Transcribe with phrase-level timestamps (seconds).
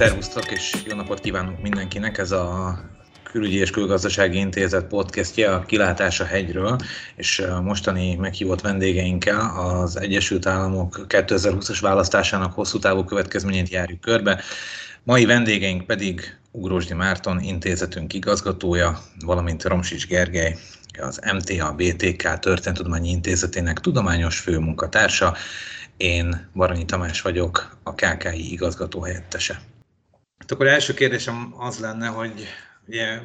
[0.00, 2.18] Szervusztok, és jó napot kívánunk mindenkinek!
[2.18, 2.78] Ez a
[3.22, 6.76] Külügyi és Külgazdasági Intézet podcastje a Kilátás a hegyről,
[7.16, 14.40] és mostani meghívott vendégeinkkel az Egyesült Államok 2020-as választásának hosszú távú következményét járjuk körbe.
[15.02, 20.56] Mai vendégeink pedig Ugrósdi Márton, intézetünk igazgatója, valamint Romsics Gergely,
[21.00, 25.36] az MTA BTK Történtudományi Intézetének tudományos főmunkatársa.
[25.96, 29.60] Én Baranyi Tamás vagyok, a KKI igazgató helyettese.
[30.40, 32.46] Hát akkor első kérdésem az lenne, hogy
[32.88, 33.20] ugye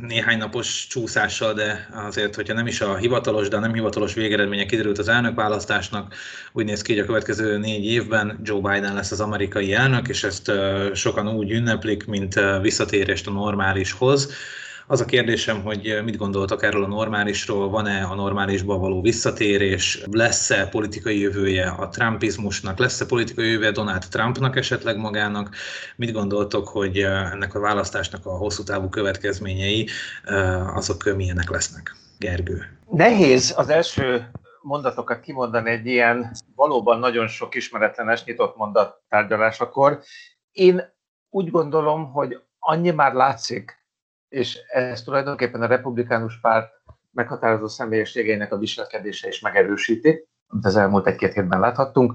[0.00, 4.66] néhány napos csúszással, de azért, hogyha nem is a hivatalos, de a nem hivatalos végeredménye
[4.66, 6.14] kiderült az elnökválasztásnak,
[6.52, 10.24] úgy néz ki, hogy a következő négy évben Joe Biden lesz az amerikai elnök, és
[10.24, 10.52] ezt
[10.92, 14.32] sokan úgy ünneplik, mint visszatérést a normálishoz.
[14.86, 20.68] Az a kérdésem, hogy mit gondoltak erről a normálisról, van-e a normálisba való visszatérés, lesz-e
[20.68, 25.54] politikai jövője a trumpizmusnak, lesz-e politikai jövője Donald Trumpnak esetleg magának,
[25.96, 29.88] mit gondoltok, hogy ennek a választásnak a hosszú távú következményei,
[30.74, 31.96] azok milyenek lesznek?
[32.18, 32.78] Gergő.
[32.90, 34.30] Nehéz az első
[34.62, 40.00] mondatokat kimondani egy ilyen valóban nagyon sok ismeretlenes nyitott mondat tárgyalásakor.
[40.52, 40.82] Én
[41.30, 43.82] úgy gondolom, hogy annyi már látszik
[44.34, 46.72] és ez tulajdonképpen a republikánus párt
[47.10, 52.14] meghatározó személyiségeinek a viselkedése is megerősíti, amit az elmúlt egy-két hétben láthattunk,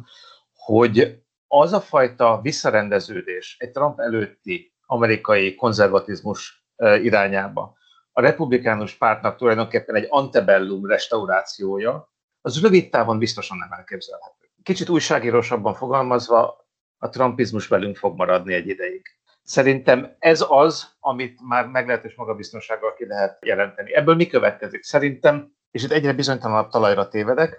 [0.53, 6.65] hogy az a fajta visszarendeződés egy Trump előtti amerikai konzervatizmus
[7.01, 7.77] irányába,
[8.11, 14.49] a republikánus pártnak tulajdonképpen egy antebellum restaurációja, az rövid távon biztosan nem elképzelhető.
[14.63, 16.67] Kicsit újságírósabban fogalmazva,
[16.97, 19.18] a trumpizmus velünk fog maradni egy ideig.
[19.49, 23.93] Szerintem ez az, amit már meglehetős magabiztonsággal ki lehet jelenteni.
[23.93, 24.83] Ebből mi következik?
[24.83, 27.57] Szerintem, és itt egyre bizonytalanabb talajra tévedek,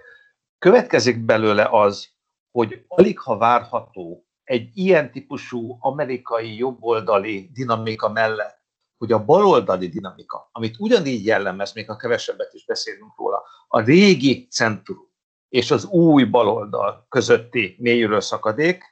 [0.59, 2.07] következik belőle az,
[2.51, 8.61] hogy alig ha várható egy ilyen típusú amerikai jobboldali dinamika mellett,
[8.97, 14.47] hogy a baloldali dinamika, amit ugyanígy jellemez, még a kevesebbet is beszélünk róla, a régi
[14.51, 15.09] centrum
[15.49, 18.83] és az új baloldal közötti mélyülő szakadék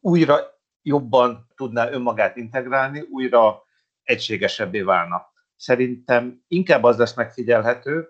[0.00, 0.57] újra
[0.88, 3.62] jobban tudná önmagát integrálni, újra
[4.02, 5.32] egységesebbé válna.
[5.56, 8.08] Szerintem inkább az lesz megfigyelhető,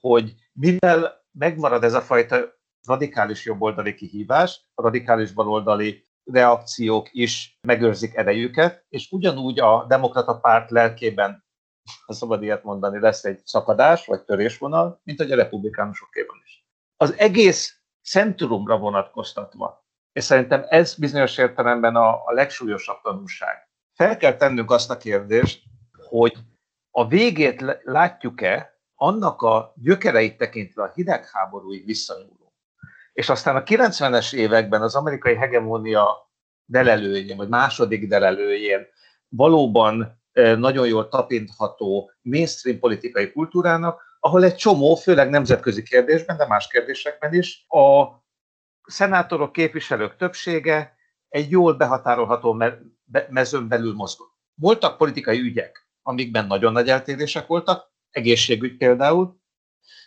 [0.00, 2.54] hogy mivel megmarad ez a fajta
[2.86, 10.70] radikális jobboldali kihívás, a radikális baloldali reakciók is megőrzik erejüket, és ugyanúgy a demokrata párt
[10.70, 11.44] lelkében,
[12.06, 16.66] ha szabad ilyet mondani, lesz egy szakadás vagy törésvonal, mint hogy a republikánusokéban is.
[16.96, 19.85] Az egész centrumra vonatkoztatva
[20.16, 23.68] és szerintem ez bizonyos értelemben a, a legsúlyosabb tanulság.
[23.94, 25.62] Fel kell tennünk azt a kérdést,
[26.08, 26.34] hogy
[26.90, 32.54] a végét látjuk-e annak a gyökereit tekintve a hidegháborúig visszanyúló.
[33.12, 36.30] És aztán a 90-es években az amerikai hegemónia
[36.64, 38.86] delelőjén, vagy második delelőjén
[39.28, 46.68] valóban nagyon jól tapintható mainstream politikai kultúrának, ahol egy csomó, főleg nemzetközi kérdésben, de más
[46.68, 48.04] kérdésekben is, a
[48.86, 50.96] szenátorok, képviselők többsége
[51.28, 52.62] egy jól behatárolható
[53.28, 54.34] mezőn belül mozgott.
[54.54, 59.40] Voltak politikai ügyek, amikben nagyon nagy eltérések voltak, egészségügy például,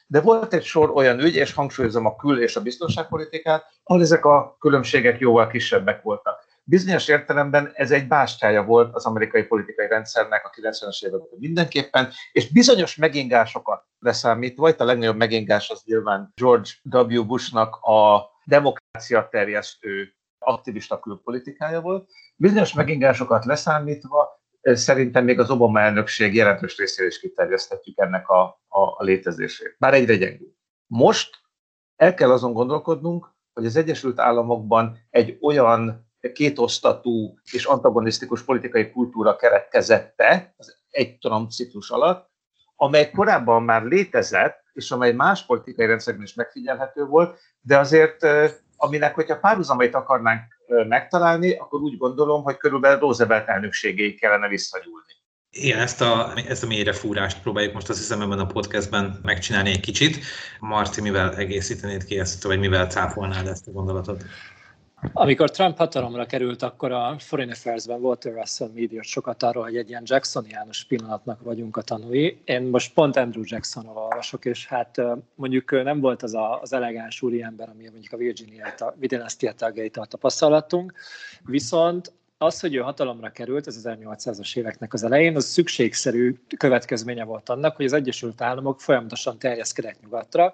[0.08, 4.26] de volt egy sor olyan ügy, és hangsúlyozom a kül- és a biztonságpolitikát, ahol ezek
[4.26, 6.48] a különbségek jóval kisebbek voltak.
[6.64, 12.52] Bizonyos értelemben ez egy bástyája volt az amerikai politikai rendszernek a 90-es években mindenképpen, és
[12.52, 17.26] bizonyos megingásokat leszámítva, itt a legnagyobb megingás az nyilván George W.
[17.26, 22.10] Bushnak a demokrácia terjesztő aktivista külpolitikája volt.
[22.36, 28.80] Bizonyos megingásokat leszámítva szerintem még az Obama elnökség jelentős részére is kiterjeszthetjük ennek a, a,
[28.80, 29.76] a létezését.
[29.80, 30.56] Bár egyre gyengül.
[30.86, 31.30] Most
[31.96, 39.36] el kell azon gondolkodnunk, hogy az Egyesült Államokban egy olyan kétosztatú és antagonisztikus politikai kultúra
[39.36, 41.18] keretkezette az egy
[41.50, 42.29] ciklus alatt,
[42.82, 48.28] amely korábban már létezett, és amely más politikai rendszerben is megfigyelhető volt, de azért,
[48.78, 50.42] aminek, hogyha párhuzamait akarnánk
[50.88, 55.14] megtalálni, akkor úgy gondolom, hogy körülbelül Roosevelt elnökségéig kellene visszanyúlni.
[55.52, 56.94] Igen, ezt a, ezt a mélyre
[57.44, 60.20] próbáljuk most azt hiszem a podcastben megcsinálni egy kicsit.
[60.60, 64.24] Marci, mivel egészítenéd ki ezt, vagy mivel cáfolnád ezt a gondolatot?
[65.14, 69.90] Amikor Trump hatalomra került, akkor a Foreign Affairs-ben Walter Russell média sokat arról, hogy egy
[69.90, 72.42] ilyen Jacksoniánus pillanatnak vagyunk a tanúi.
[72.46, 75.02] Én most pont Andrew Jacksonról olvasok, és hát
[75.36, 78.74] mondjuk nem volt az a, az elegáns úriember, ami mondjuk a Virginia,
[79.56, 80.94] tagjait tapasztalatunk,
[81.46, 87.50] viszont az, hogy ő hatalomra került, az 1800-as éveknek az elején, az szükségszerű következménye volt
[87.50, 90.54] annak, hogy az Egyesült Államok folyamatosan terjeszkedett nyugatra,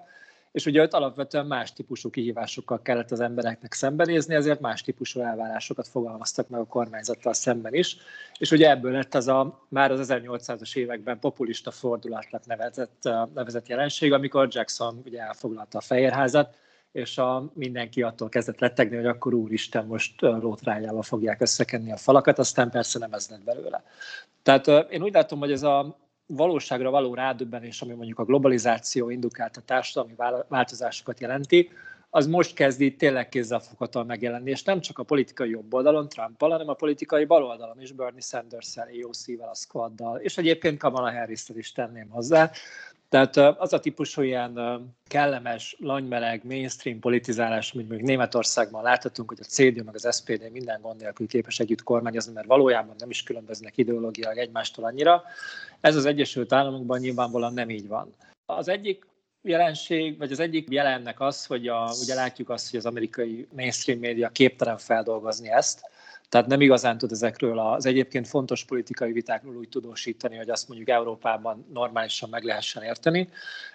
[0.56, 5.88] és ugye ott alapvetően más típusú kihívásokkal kellett az embereknek szembenézni, ezért más típusú elvárásokat
[5.88, 7.98] fogalmaztak meg a kormányzattal szemben is,
[8.38, 14.13] és ugye ebből lett az a már az 1800-as években populista fordulatnak nevezett, nevezett jelenség,
[14.13, 16.56] amikor Jackson ugye elfoglalta a Fehérházat,
[16.92, 22.40] és a, mindenki attól kezdett lettegni, hogy akkor úristen, most lótrányával fogják összekenni a falakat,
[22.40, 23.84] aztán persze nem ez lett belőle.
[24.44, 29.57] Tehát én úgy látom, hogy ez a valóságra való rádöbbenés, ami mondjuk a globalizáció indukált
[29.57, 30.16] a társadalmi
[30.48, 31.69] változásokat jelenti,
[32.10, 36.69] az most kezdi tényleg kézzelfoghatóan megjelenni, és nem csak a politikai jobb oldalon trump hanem
[36.69, 41.72] a politikai bal oldalon is, Bernie Sanders-szel, AOC-vel, a Squaddal, és egyébként Kamala harris is
[41.72, 42.51] tenném hozzá.
[43.16, 44.60] Tehát az a típusú ilyen
[45.08, 50.82] kellemes, lanymeleg, mainstream politizálás, mint még Németországban láthatunk, hogy a CDU meg az SPD minden
[50.82, 55.24] gond nélkül képes együtt kormányozni, mert valójában nem is különböznek ideológiailag egymástól annyira.
[55.82, 58.16] Ez az Egyesült Államokban nyilvánvalóan nem így van.
[58.46, 59.06] Az egyik
[59.42, 64.00] jelenség, vagy az egyik jelennek az, hogy a, ugye látjuk azt, hogy az amerikai mainstream
[64.00, 65.82] média képtelen feldolgozni ezt,
[66.30, 70.89] tehát nem igazán tud ezekről az egyébként fontos politikai vitákról úgy tudósítani, hogy azt mondjuk
[70.89, 73.30] Európában normálisan meg lehessen érteni.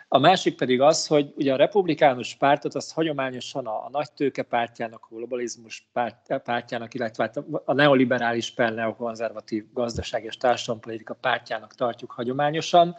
[0.08, 4.42] A másik pedig az, hogy ugye a republikánus pártot azt hagyományosan a, a nagy tőke
[4.42, 11.74] pártjának, a globalizmus párt, pártjának, illetve hát a neoliberális per neokonzervatív gazdaság és társadalompolitika pártjának
[11.74, 12.96] tartjuk hagyományosan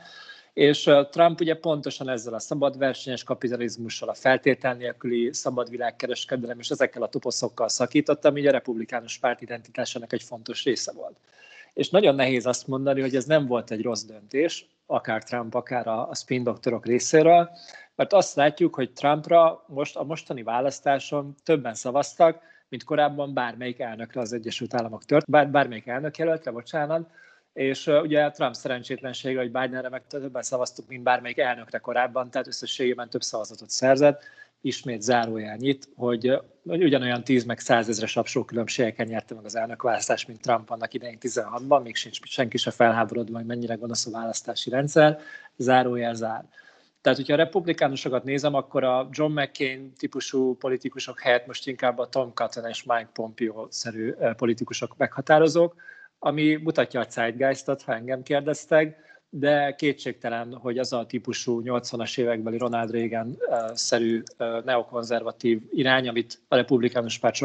[0.53, 6.69] és Trump ugye pontosan ezzel a szabad versenyes kapitalizmussal, a feltétel nélküli szabad világkereskedelem és
[6.69, 11.18] ezekkel a toposzokkal szakította, ami a republikánus párt identitásának egy fontos része volt.
[11.74, 15.88] És nagyon nehéz azt mondani, hogy ez nem volt egy rossz döntés, akár Trump, akár
[15.88, 17.50] a, a spin doktorok részéről,
[17.95, 22.39] mert azt látjuk, hogy Trumpra most a mostani választáson többen szavaztak,
[22.69, 27.09] mint korábban bármelyik elnökre az Egyesült Államok tört, bár, bármelyik elnök jelöltre, bocsánat,
[27.53, 32.48] és uh, ugye Trump szerencsétlensége, hogy Bidenre meg többen szavaztuk, mint bármelyik elnökre korábban, tehát
[32.48, 34.24] összességében több szavazatot szerzett,
[34.62, 39.56] ismét zárójel nyit, hogy, hogy ugyanolyan 10 meg 100 ezres absó különbségeken nyerte meg az
[39.56, 44.12] elnökválasztást, mint Trump annak idején 16-ban, még sincs senki se felháborodva, hogy mennyire gonosz a
[44.12, 45.19] választási rendszer,
[45.57, 46.45] zárójel zár.
[47.01, 52.09] Tehát, hogyha a republikánusokat nézem, akkor a John McCain típusú politikusok helyett most inkább a
[52.09, 55.75] Tom Cotton és Mike Pompeo-szerű politikusok meghatározók,
[56.23, 58.97] ami mutatja a zeitgeistot, ha engem kérdeztek,
[59.29, 64.23] de kétségtelen, hogy az a típusú 80-as évekbeli Ronald Reagan-szerű
[64.65, 67.35] neokonzervatív irány, amit a republikánus párt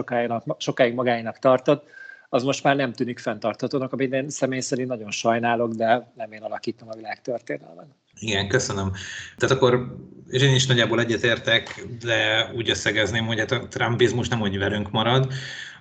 [0.59, 1.89] sokáig magáinak tartott,
[2.29, 6.43] az most már nem tűnik fenntarthatónak, amit én személy szerint nagyon sajnálok, de nem én
[6.43, 7.95] alakítom a világ történelmen.
[8.21, 8.93] Igen, köszönöm.
[9.37, 9.97] Tehát akkor
[10.31, 15.33] én is nagyjából egyetértek, de úgy összegezném, hogy hát a trumpizmus nem úgy velünk marad,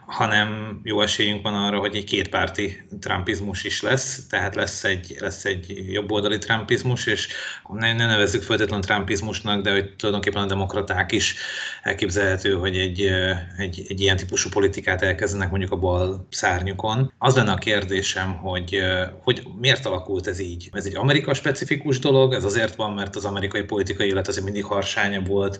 [0.05, 5.45] hanem jó esélyünk van arra, hogy egy kétpárti trumpizmus is lesz, tehát lesz egy, lesz
[5.45, 7.27] egy jobboldali trumpizmus, és
[7.73, 11.35] ne, ne nevezzük feltétlenül trumpizmusnak, de hogy tulajdonképpen a demokraták is
[11.81, 13.11] elképzelhető, hogy egy,
[13.57, 17.13] egy, egy ilyen típusú politikát elkezdenek mondjuk a bal szárnyukon.
[17.17, 18.79] Az lenne a kérdésem, hogy,
[19.23, 20.69] hogy miért alakult ez így?
[20.71, 24.63] Ez egy Amerika specifikus dolog, ez azért van, mert az amerikai politikai élet azért mindig
[24.63, 25.59] harsányabb volt,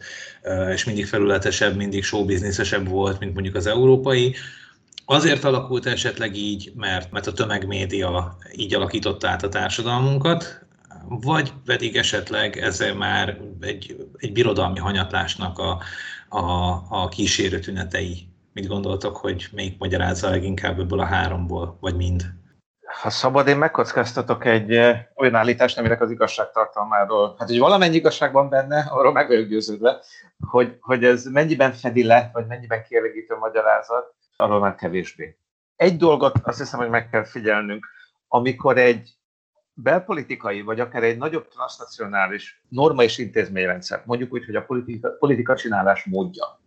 [0.74, 4.35] és mindig felületesebb, mindig showbizniszesebb volt, mint mondjuk az európai,
[5.06, 10.66] Azért alakult esetleg így, mert, mert a tömegmédia így alakította át a társadalmunkat,
[11.08, 15.82] vagy pedig esetleg ez már egy, egy birodalmi hanyatlásnak a,
[16.30, 18.28] a, a kísérő tünetei.
[18.54, 22.26] Mit gondoltok, hogy melyik magyarázza leginkább ebből a háromból, vagy mind?
[23.02, 24.76] Ha szabad, én megkockáztatok egy
[25.16, 30.00] olyan állítást, aminek az igazságtartalmáról, hát hogy valamennyi igazság van benne, arról meg vagyok győződve,
[30.40, 35.38] hogy, hogy ez mennyiben fedi le, vagy mennyiben kielégítő magyarázat, arról már kevésbé.
[35.76, 37.88] Egy dolgot azt hiszem, hogy meg kell figyelnünk,
[38.28, 39.10] amikor egy
[39.74, 45.56] belpolitikai, vagy akár egy nagyobb transnacionális norma és intézményrendszer, mondjuk úgy, hogy a politika, politika
[45.56, 46.62] csinálás módja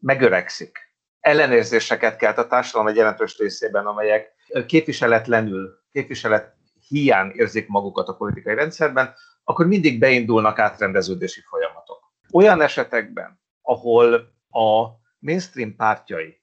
[0.00, 0.78] megöregszik,
[1.20, 4.32] ellenérzéseket kelt a társadalom egy jelentős részében, amelyek
[4.66, 6.56] képviseletlenül, képviselet
[6.88, 9.14] hiány érzik magukat a politikai rendszerben,
[9.44, 12.12] akkor mindig beindulnak átrendeződési folyamatok.
[12.32, 14.14] Olyan esetekben, ahol
[14.50, 14.86] a
[15.18, 16.37] mainstream pártjai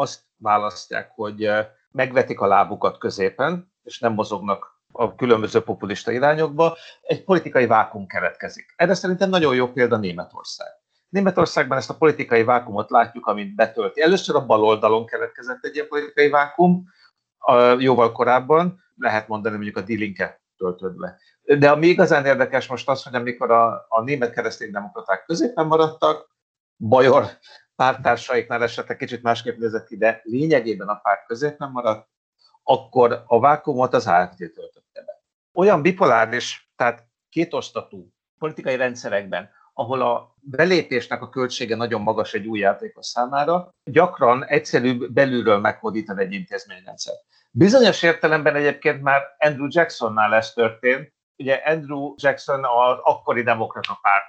[0.00, 1.50] azt választják, hogy
[1.90, 8.74] megvetik a lábukat középen, és nem mozognak a különböző populista irányokba, egy politikai vákum keletkezik.
[8.76, 10.68] Erre szerintem nagyon jó példa Németország.
[11.08, 14.02] Németországban ezt a politikai vákumot látjuk, amit betölti.
[14.02, 16.84] Először a bal oldalon keletkezett egy ilyen politikai vákum,
[17.78, 21.18] jóval korábban, lehet mondani mondjuk a Dilinke töltött be.
[21.58, 26.30] De ami igazán érdekes most az, hogy amikor a, a német kereszténydemokraták középen maradtak,
[26.76, 27.26] Bajor
[27.80, 32.08] pártársaiknál esetleg kicsit másképp nézett ki, de lényegében a párt középen maradt,
[32.62, 35.22] akkor a vákumot az AFD töltötte be.
[35.54, 42.58] Olyan bipoláris, tehát kétosztatú politikai rendszerekben, ahol a belépésnek a költsége nagyon magas egy új
[42.58, 47.14] játékos számára, gyakran egyszerűbb belülről meghódítani egy intézményrendszer.
[47.50, 51.12] Bizonyos értelemben egyébként már Andrew Jacksonnál ez történt.
[51.36, 54.24] Ugye Andrew Jackson az akkori demokrata párt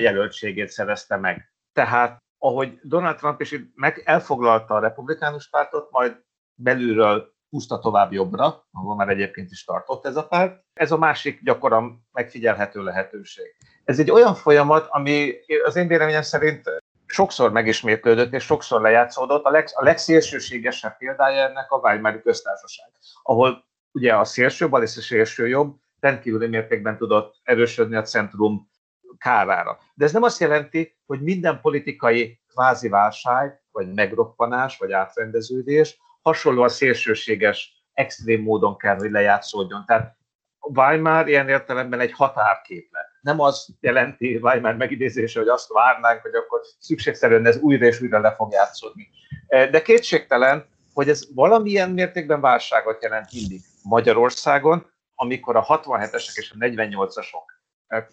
[0.00, 1.52] jelöltségét szerezte meg.
[1.72, 6.24] Tehát ahogy Donald Trump is meg elfoglalta a republikánus pártot, majd
[6.54, 10.64] belülről húzta tovább jobbra, ahol már egyébként is tartott ez a párt.
[10.72, 13.44] Ez a másik gyakran megfigyelhető lehetőség.
[13.84, 16.70] Ez egy olyan folyamat, ami az én véleményem szerint
[17.06, 19.44] sokszor megismétlődött és sokszor lejátszódott.
[19.44, 22.90] A, leg, a legszélsőségesebb példája ennek a Weimari köztársaság,
[23.22, 28.70] ahol ugye a szélső bal és a szélső jobb rendkívüli mértékben tudott erősödni a centrum
[29.18, 29.78] kárára.
[29.94, 36.68] De ez nem azt jelenti, hogy minden politikai kvázi válság, vagy megroppanás, vagy átrendeződés hasonlóan
[36.68, 39.84] szélsőséges, extrém módon kell, hogy lejátszódjon.
[39.86, 40.16] Tehát
[40.60, 43.06] Weimar ilyen értelemben egy határképlet.
[43.20, 48.20] Nem az jelenti Weimar megidézése, hogy azt várnánk, hogy akkor szükségszerűen ez újra és újra
[48.20, 49.08] le fog játszódni.
[49.48, 56.64] De kétségtelen, hogy ez valamilyen mértékben válságot jelent mindig Magyarországon, amikor a 67-esek és a
[56.64, 57.55] 48-asok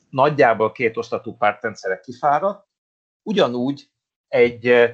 [0.09, 2.67] nagyjából két osztatú pártrendszerek kifáradt,
[3.23, 3.89] ugyanúgy
[4.27, 4.93] egy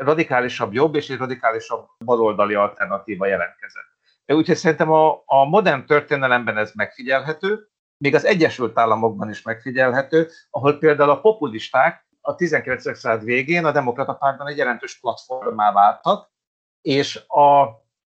[0.00, 3.90] radikálisabb jobb és egy radikálisabb baloldali alternatíva jelentkezett.
[4.26, 10.78] Úgyhogy szerintem a, a modern történelemben ez megfigyelhető, még az Egyesült Államokban is megfigyelhető, ahol
[10.78, 12.98] például a populisták a 19.
[12.98, 16.30] század végén a demokrata pártban egy jelentős platformá váltak,
[16.80, 17.68] és a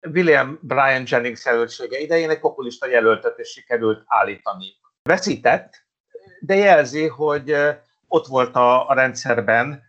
[0.08, 4.65] William Brian Jennings jelöltsége idején egy populista jelöltet is sikerült állítani.
[5.01, 5.86] Veszített,
[6.41, 7.55] de jelzi, hogy
[8.07, 9.83] ott volt a, a rendszerben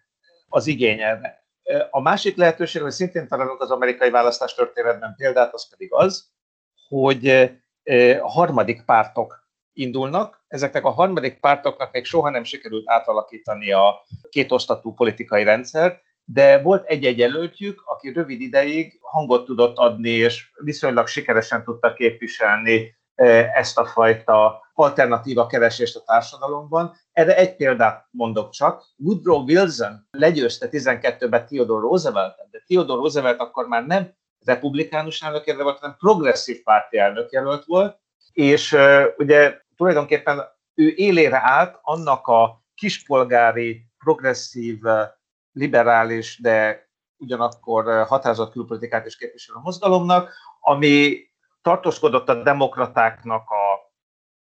[0.49, 1.45] az igény erre.
[1.91, 6.31] A másik lehetőség, hogy szintén találunk az amerikai választás történetben példát, az pedig az,
[6.89, 7.51] hogy
[8.21, 10.45] harmadik pártok indulnak.
[10.49, 16.87] Ezeknek a harmadik pártoknak még soha nem sikerült átalakítani a kétosztatú politikai rendszert, de volt
[16.87, 23.01] egy-egy jelöltjük, aki rövid ideig hangot tudott adni, és viszonylag sikeresen tudta képviselni
[23.55, 26.97] ezt a fajta alternatíva keresést a társadalomban.
[27.13, 28.85] Erre egy példát mondok csak.
[28.97, 34.15] Woodrow Wilson legyőzte 12-ben Theodore Roosevelt, de Theodore Roosevelt akkor már nem
[34.45, 37.99] republikánus elnök volt, hanem progresszív párti elnök volt,
[38.33, 38.77] és
[39.17, 40.43] ugye tulajdonképpen
[40.75, 44.81] ő élére állt annak a kispolgári, progresszív,
[45.53, 46.87] liberális, de
[47.17, 51.17] ugyanakkor határozott külpolitikát is képviselő mozgalomnak, ami
[51.63, 53.93] tartózkodott a demokratáknak a,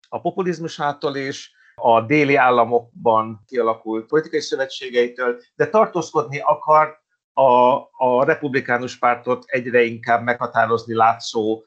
[0.09, 7.03] a populizmusától is, a déli államokban kialakult politikai szövetségeitől, de tartózkodni akar
[7.33, 11.65] a, a republikánus pártot egyre inkább meghatározni látszó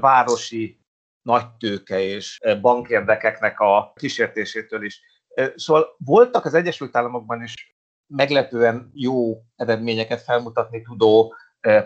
[0.00, 0.80] városi
[1.22, 5.00] nagytőke és bankérdekeknek a kísértésétől is.
[5.54, 7.76] Szóval voltak az Egyesült Államokban is
[8.06, 11.34] meglepően jó eredményeket felmutatni tudó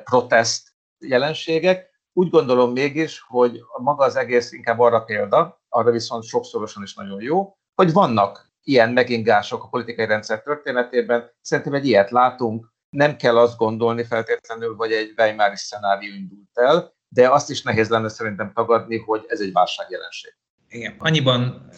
[0.04, 0.62] protest
[0.98, 6.94] jelenségek, úgy gondolom mégis, hogy maga az egész inkább arra példa, arra viszont sokszorosan is
[6.94, 11.30] nagyon jó, hogy vannak ilyen megingások a politikai rendszer történetében.
[11.40, 16.94] Szerintem egy ilyet látunk, nem kell azt gondolni feltétlenül, hogy egy Weimari szenárió indult el,
[17.08, 20.36] de azt is nehéz lenne szerintem tagadni, hogy ez egy válságjelenség.
[20.68, 21.68] Igen, annyiban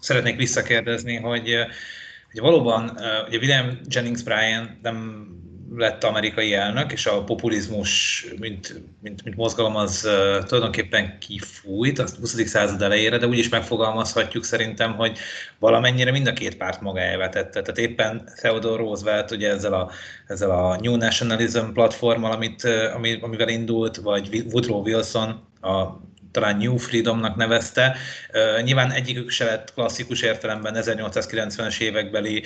[0.00, 1.54] szeretnék visszakérdezni, hogy,
[2.32, 2.90] hogy valóban
[3.26, 5.28] ugye William Jennings Bryan nem
[5.76, 12.04] lett amerikai elnök, és a populizmus, mint, mint, mint mozgalom, az uh, tulajdonképpen kifújt a
[12.20, 12.46] 20.
[12.46, 15.18] század elejére, de úgy is megfogalmazhatjuk szerintem, hogy
[15.58, 17.60] valamennyire mind a két párt magáévá tette.
[17.62, 19.90] Tehát éppen Theodore Roosevelt ugye ezzel a,
[20.26, 22.64] ezzel a New Nationalism platformmal, amit,
[22.94, 26.00] ami, amivel indult, vagy Woodrow Wilson, a
[26.34, 27.96] talán New Freedomnak nevezte.
[28.62, 32.42] Nyilván egyikük se lett klasszikus értelemben 1890-es évekbeli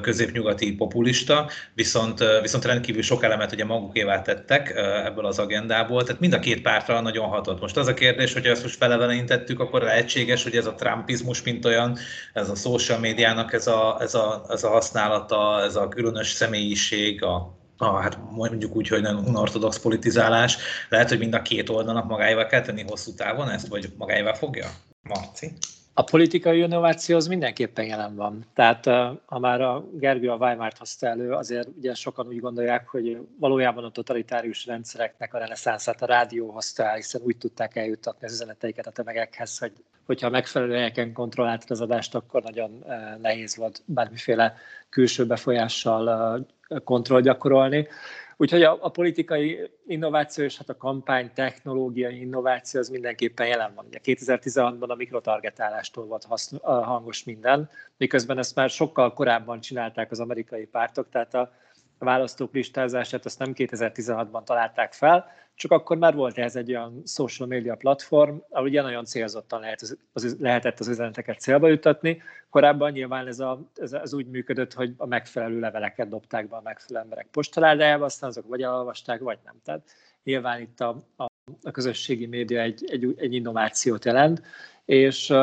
[0.00, 4.72] középnyugati populista, viszont, viszont rendkívül sok elemet ugye magukévá tettek
[5.04, 7.60] ebből az agendából, tehát mind a két pártra nagyon hatott.
[7.60, 11.64] Most az a kérdés, hogy ezt most felevelenítettük, akkor lehetséges, hogy ez a trumpizmus, mint
[11.64, 11.98] olyan,
[12.32, 17.22] ez a social médiának ez a, ez a, ez a használata, ez a különös személyiség,
[17.22, 20.58] a a, hát mondjuk úgy, hogy nagyon unortodox politizálás,
[20.88, 24.66] lehet, hogy mind a két oldalnak magáival kell tenni hosszú távon ezt, vagy magáival fogja?
[25.02, 25.52] Marci?
[25.94, 28.44] A politikai innováció az mindenképpen jelen van.
[28.54, 28.84] Tehát
[29.26, 33.84] ha már a Gergő a Weimart hozta elő, azért ugye sokan úgy gondolják, hogy valójában
[33.84, 38.86] a totalitárius rendszereknek a reneszánszát a rádió hozta el, hiszen úgy tudták eljuttatni az üzeneteiket
[38.86, 39.72] a tömegekhez, hogy
[40.06, 42.84] hogyha megfelelő helyeken kontrolláltad az adást, akkor nagyon
[43.22, 44.54] nehéz volt bármiféle
[44.88, 46.46] külső befolyással
[46.84, 47.88] kontroll gyakorolni.
[48.36, 53.84] Úgyhogy a, a politikai innováció és hát a kampány technológiai innováció az mindenképpen jelen van.
[53.86, 60.20] Ugye 2016-ban a mikrotargetálástól volt haszn- hangos minden, miközben ezt már sokkal korábban csinálták az
[60.20, 61.52] amerikai pártok, tehát a,
[61.98, 65.26] választók listázását azt nem 2016-ban találták fel,
[65.58, 69.80] csak akkor már volt ehhez egy olyan social media platform, ahol ugye nagyon célzottan lehet,
[70.12, 72.22] az, lehetett az üzeneteket célba jutatni.
[72.50, 76.60] Korábban nyilván ez, a, ez, ez úgy működött, hogy a megfelelő leveleket dobták be a
[76.60, 79.54] megfelelő emberek postaládájába, aztán azok vagy elolvasták, vagy nem.
[79.64, 79.82] Tehát
[80.22, 81.24] nyilván itt a, a,
[81.62, 84.42] a közösségi média egy, egy, egy innovációt jelent,
[84.84, 85.34] és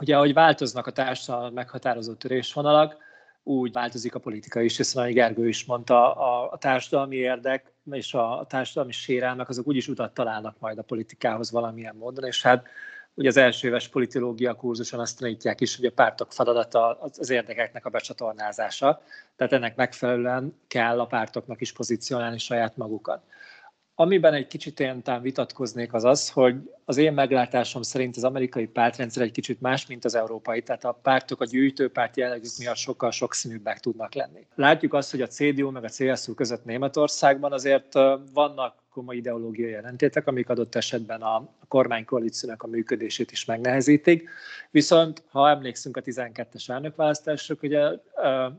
[0.00, 2.96] ugye ahogy változnak a társadalom meghatározó törésvonalak,
[3.42, 8.14] úgy változik a politika is, hiszen ahogy Gergő is mondta, a, a társadalmi érdek és
[8.14, 12.66] a, társadalmi sérelmek azok úgyis utat találnak majd a politikához valamilyen módon, és hát
[13.14, 17.84] ugye az első éves politológia kurzuson azt tanítják is, hogy a pártok feladata az érdekeknek
[17.84, 19.02] a becsatornázása,
[19.36, 23.22] tehát ennek megfelelően kell a pártoknak is pozícionálni saját magukat.
[24.00, 26.54] Amiben egy kicsit én talán vitatkoznék az az, hogy
[26.84, 30.98] az én meglátásom szerint az amerikai pártrendszer egy kicsit más, mint az európai, tehát a
[31.02, 34.46] pártok a gyűjtőpárt jellegük miatt sokkal sokszínűbbek tudnak lenni.
[34.54, 37.92] Látjuk azt, hogy a CDU meg a CSU között Németországban azért
[38.32, 44.28] vannak komoly ideológiai jelentétek, amik adott esetben a kormánykoalíciónak a működését is megnehezítik.
[44.70, 47.90] Viszont, ha emlékszünk a 12-es elnökválasztások, ugye,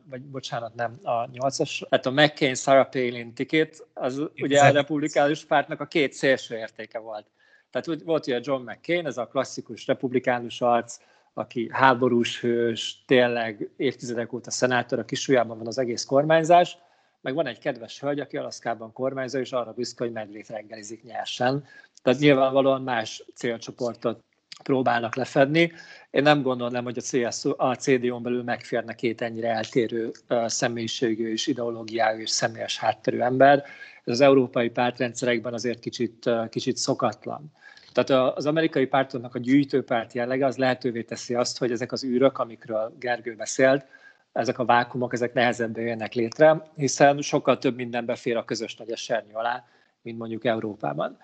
[0.10, 5.46] vagy bocsánat, nem, a 8-as, hát a McCain Sarah Palin tikét, az ugye a republikánus
[5.46, 7.26] pártnak a két szélső értéke volt.
[7.72, 10.98] Tehát volt ugye John McCain, ez a klasszikus republikánus arc,
[11.34, 16.78] aki háborús hős, tényleg évtizedek óta szenátor, a kisújában van az egész kormányzás,
[17.22, 21.66] meg van egy kedves hölgy, aki Alaszkában kormányzó, és arra büszke, hogy medvét reggelizik nyersen.
[22.04, 24.24] Tehát nyilvánvalóan más célcsoportot
[24.64, 25.72] próbálnak lefedni.
[26.10, 30.12] Én nem gondolom, hogy a, CS, a CDU-n belül megférne két ennyire eltérő
[30.46, 33.64] személyiségű és ideológiájú és személyes hátterű ember.
[34.04, 37.52] Ez az európai pártrendszerekben azért kicsit, kicsit szokatlan.
[37.94, 42.38] Tehát az amerikai pártoknak a gyűjtőpárt jellege az lehetővé teszi azt, hogy ezek az űrök,
[42.38, 43.86] amikről Gergő beszélt,
[44.32, 48.92] ezek a vákumok, ezek nehezebben jönnek létre, hiszen sokkal több minden befér a közös nagy
[48.92, 49.66] esernyő alá,
[50.02, 51.18] mint mondjuk Európában.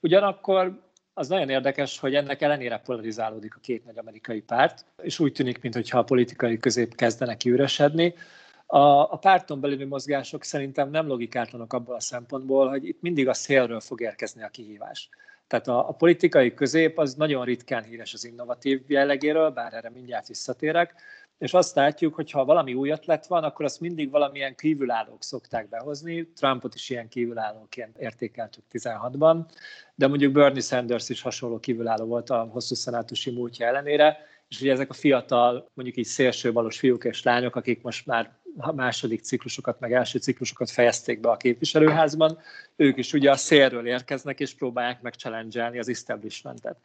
[0.00, 0.82] Ugyanakkor
[1.14, 5.60] az nagyon érdekes, hogy ennek ellenére polarizálódik a két nagy amerikai párt, és úgy tűnik,
[5.60, 8.14] mintha a politikai közép kezdenek kiüresedni.
[8.66, 8.78] A,
[9.12, 13.80] a párton belüli mozgások szerintem nem logikátlanok abból a szempontból, hogy itt mindig a szélről
[13.80, 15.08] fog érkezni a kihívás.
[15.46, 20.26] Tehát a, a politikai közép az nagyon ritkán híres az innovatív jellegéről, bár erre mindjárt
[20.26, 20.94] visszatérek,
[21.38, 25.68] és azt látjuk, hogy ha valami új ötlet van, akkor azt mindig valamilyen kívülállók szokták
[25.68, 26.32] behozni.
[26.32, 29.44] Trumpot is ilyen kívülállóként értékeltük 16-ban,
[29.94, 34.18] de mondjuk Bernie Sanders is hasonló kívülálló volt a hosszú szenátusi múltja ellenére,
[34.48, 38.38] és ugye ezek a fiatal, mondjuk így szélsőbalos fiúk és lányok, akik most már
[38.74, 42.38] második ciklusokat, meg első ciklusokat fejezték be a képviselőházban,
[42.76, 45.14] ők is ugye a szélről érkeznek, és próbálják meg
[45.78, 46.76] az establishmentet.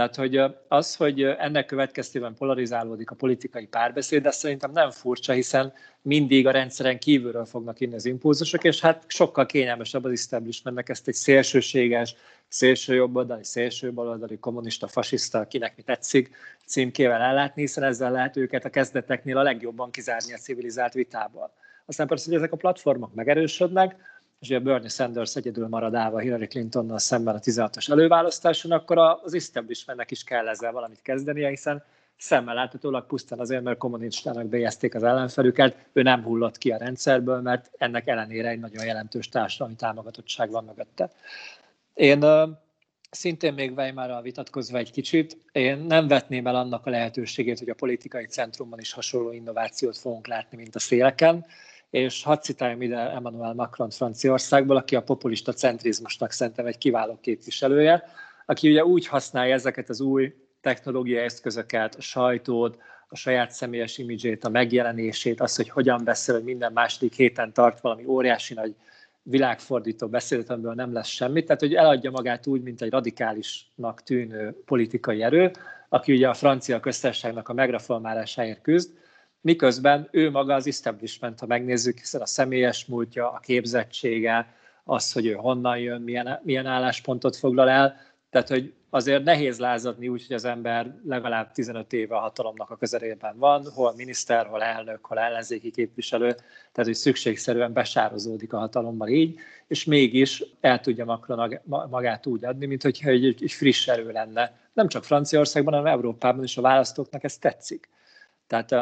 [0.00, 5.72] Tehát, hogy az, hogy ennek következtében polarizálódik a politikai párbeszéd, de szerintem nem furcsa, hiszen
[6.02, 11.08] mindig a rendszeren kívülről fognak inni az impulzusok, és hát sokkal kényelmesebb az establishmentnek ezt
[11.08, 12.14] egy szélsőséges,
[12.48, 16.30] szélső jobboldali, szélső baloldali, kommunista, fasiszta, akinek mi tetszik,
[16.66, 21.52] címkével ellátni, hiszen ezzel lehet őket a kezdeteknél a legjobban kizárni a civilizált vitából.
[21.86, 23.96] Aztán persze, hogy ezek a platformok megerősödnek,
[24.40, 29.34] és ugye Bernie Sanders egyedül marad állva Hillary Clintonnal szemben a 16-os előválasztáson, akkor az
[29.34, 31.84] establishmentnek is kell ezzel valamit kezdenie, hiszen
[32.16, 37.40] szemmel láthatólag pusztán azért, mert kommunistának bejezték az ellenfelüket, ő nem hullott ki a rendszerből,
[37.40, 41.10] mert ennek ellenére egy nagyon jelentős társadalmi támogatottság van mögötte.
[41.94, 42.24] Én
[43.10, 47.74] szintén még Weimarral vitatkozva egy kicsit, én nem vetném el annak a lehetőségét, hogy a
[47.74, 51.46] politikai centrumban is hasonló innovációt fogunk látni, mint a széleken,
[51.90, 58.04] és hadd citáljam ide Emmanuel Macron Franciaországból, aki a populista centrizmusnak szerintem egy kiváló képviselője,
[58.46, 64.44] aki ugye úgy használja ezeket az új technológiai eszközöket, a sajtót, a saját személyes imidzsét,
[64.44, 68.74] a megjelenését, az, hogy hogyan beszél, hogy minden második héten tart valami óriási nagy
[69.22, 71.42] világfordító beszédet, amiből nem lesz semmi.
[71.44, 75.50] Tehát, hogy eladja magát úgy, mint egy radikálisnak tűnő politikai erő,
[75.88, 78.92] aki ugye a francia köztársaságnak a megreformálásáért küzd,
[79.40, 85.26] miközben ő maga az establishment, ha megnézzük, hiszen a személyes múltja, a képzettsége, az, hogy
[85.26, 87.96] ő honnan jön, milyen, milyen álláspontot foglal el,
[88.30, 92.76] tehát, hogy azért nehéz lázadni úgy, hogy az ember legalább 15 éve a hatalomnak a
[92.76, 99.08] közelében van, hol miniszter, hol elnök, hol ellenzéki képviselő, tehát hogy szükségszerűen besározódik a hatalommal
[99.08, 104.10] így, és mégis el tudja Macron magát úgy adni, mint hogyha egy, egy friss erő
[104.10, 104.58] lenne.
[104.72, 107.88] Nem csak Franciaországban, hanem Európában is a választóknak ez tetszik.
[108.46, 108.72] Tehát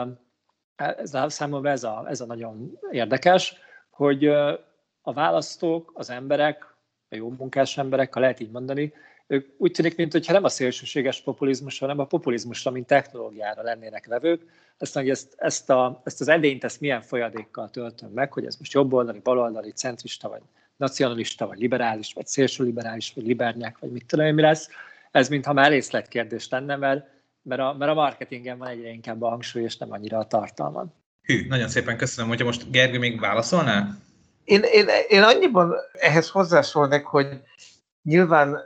[0.78, 3.56] ez számomra ez a, ez a nagyon érdekes,
[3.90, 4.26] hogy
[5.02, 6.74] a választók, az emberek,
[7.10, 8.92] a jó munkás emberek, ha lehet így mondani,
[9.26, 14.42] ők úgy tűnik, mintha nem a szélsőséges populizmus, hanem a populizmusra, mint technológiára lennének vevők.
[14.78, 18.56] Aztán, hogy ezt, ezt, a, ezt az edényt, ezt milyen folyadékkal töltöm meg, hogy ez
[18.56, 20.42] most jobboldali, baloldali, centrista, vagy
[20.76, 24.68] nacionalista, vagy liberális, vagy szélsőliberális, vagy libernyák, vagy mit tudom mi lesz,
[25.10, 27.06] ez mintha már részletkérdés lenne, mert,
[27.42, 30.94] mert, a, mert a marketingen van egyre inkább a hangsúly, és nem annyira a tartalman.
[31.22, 33.88] Hű, nagyon szépen köszönöm, hogyha most Gergő még válaszolná?
[34.44, 37.28] Én, én, én annyiban ehhez hozzászólnék, hogy
[38.02, 38.58] nyilván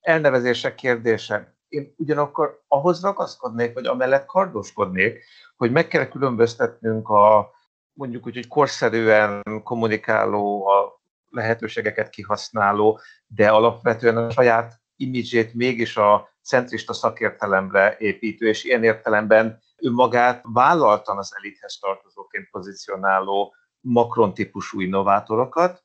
[0.00, 1.54] elnevezések kérdése.
[1.68, 5.24] Én ugyanakkor ahhoz ragaszkodnék, vagy amellett kardoskodnék,
[5.56, 7.50] hogy meg kell különböztetnünk a
[7.92, 16.29] mondjuk úgy, hogy korszerűen kommunikáló, a lehetőségeket kihasználó, de alapvetően a saját imidzsét mégis a
[16.42, 24.80] centrista szakértelemre építő, és ilyen értelemben ő magát vállaltan az elithez tartozóként pozícionáló Macron típusú
[24.80, 25.84] innovátorokat,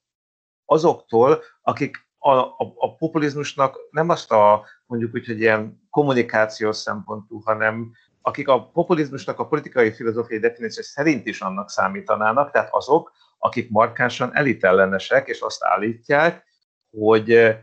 [0.65, 7.39] azoktól, akik a, a, a populizmusnak nem azt a mondjuk úgy, hogy ilyen kommunikációs szempontú,
[7.39, 7.91] hanem
[8.21, 14.35] akik a populizmusnak a politikai filozófiai definíció szerint is annak számítanának, tehát azok, akik markánsan
[14.35, 16.45] elitellenesek, és azt állítják,
[16.89, 17.55] hogy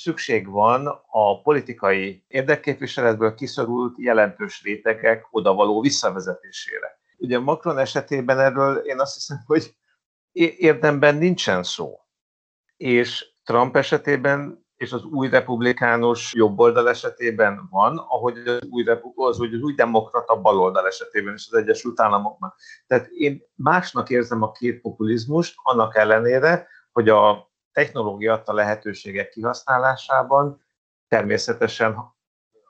[0.00, 6.98] szükség van a politikai érdekképviseletből kiszorult jelentős rétegek odavaló visszavezetésére.
[7.18, 9.74] Ugye Macron esetében erről én azt hiszem, hogy
[10.58, 11.98] érdemben nincsen szó.
[12.76, 18.84] És Trump esetében és az új republikánus jobboldal esetében van, ahogy az új,
[19.14, 22.56] az, az új demokrata baloldal esetében is az Egyesült Államoknak.
[22.86, 30.62] Tehát én másnak érzem a két populizmust, annak ellenére, hogy a technológia adta lehetőségek kihasználásában
[31.08, 31.96] természetesen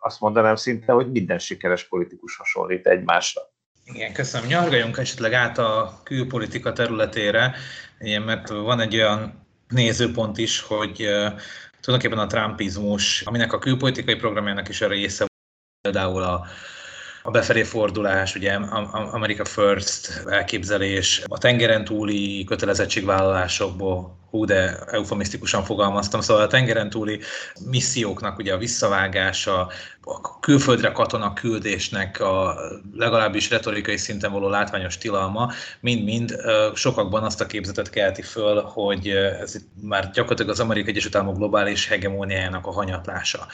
[0.01, 3.41] azt mondanám szinte, hogy minden sikeres politikus hasonlít egymásra.
[3.85, 4.49] Igen, köszönöm.
[4.49, 7.55] Nyargaljunk esetleg át a külpolitika területére,
[7.99, 10.97] mert van egy olyan nézőpont is, hogy
[11.81, 15.27] tulajdonképpen a trumpizmus, aminek a külpolitikai programjának is a része,
[15.81, 16.47] például a
[17.23, 18.53] a befelé fordulás, ugye
[19.11, 27.21] America First elképzelés, a tengeren túli kötelezettségvállalásokból hú, de eufemisztikusan fogalmaztam, szóval a tengeren túli
[27.65, 29.69] misszióknak ugye a visszavágása,
[30.03, 32.57] a külföldre katona küldésnek a
[32.95, 36.35] legalábbis retorikai szinten való látványos tilalma, mind-mind
[36.75, 39.09] sokakban azt a képzetet kelti föl, hogy
[39.41, 43.47] ez már gyakorlatilag az Amerikai Egyesült Államok globális hegemóniájának a hanyatlása.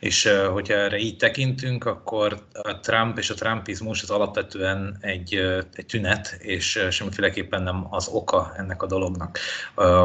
[0.00, 5.34] És hogyha erre így tekintünk, akkor a Trump és a trumpizmus az alapvetően egy,
[5.74, 9.38] egy tünet, és semmiféleképpen nem az oka ennek a dolognak.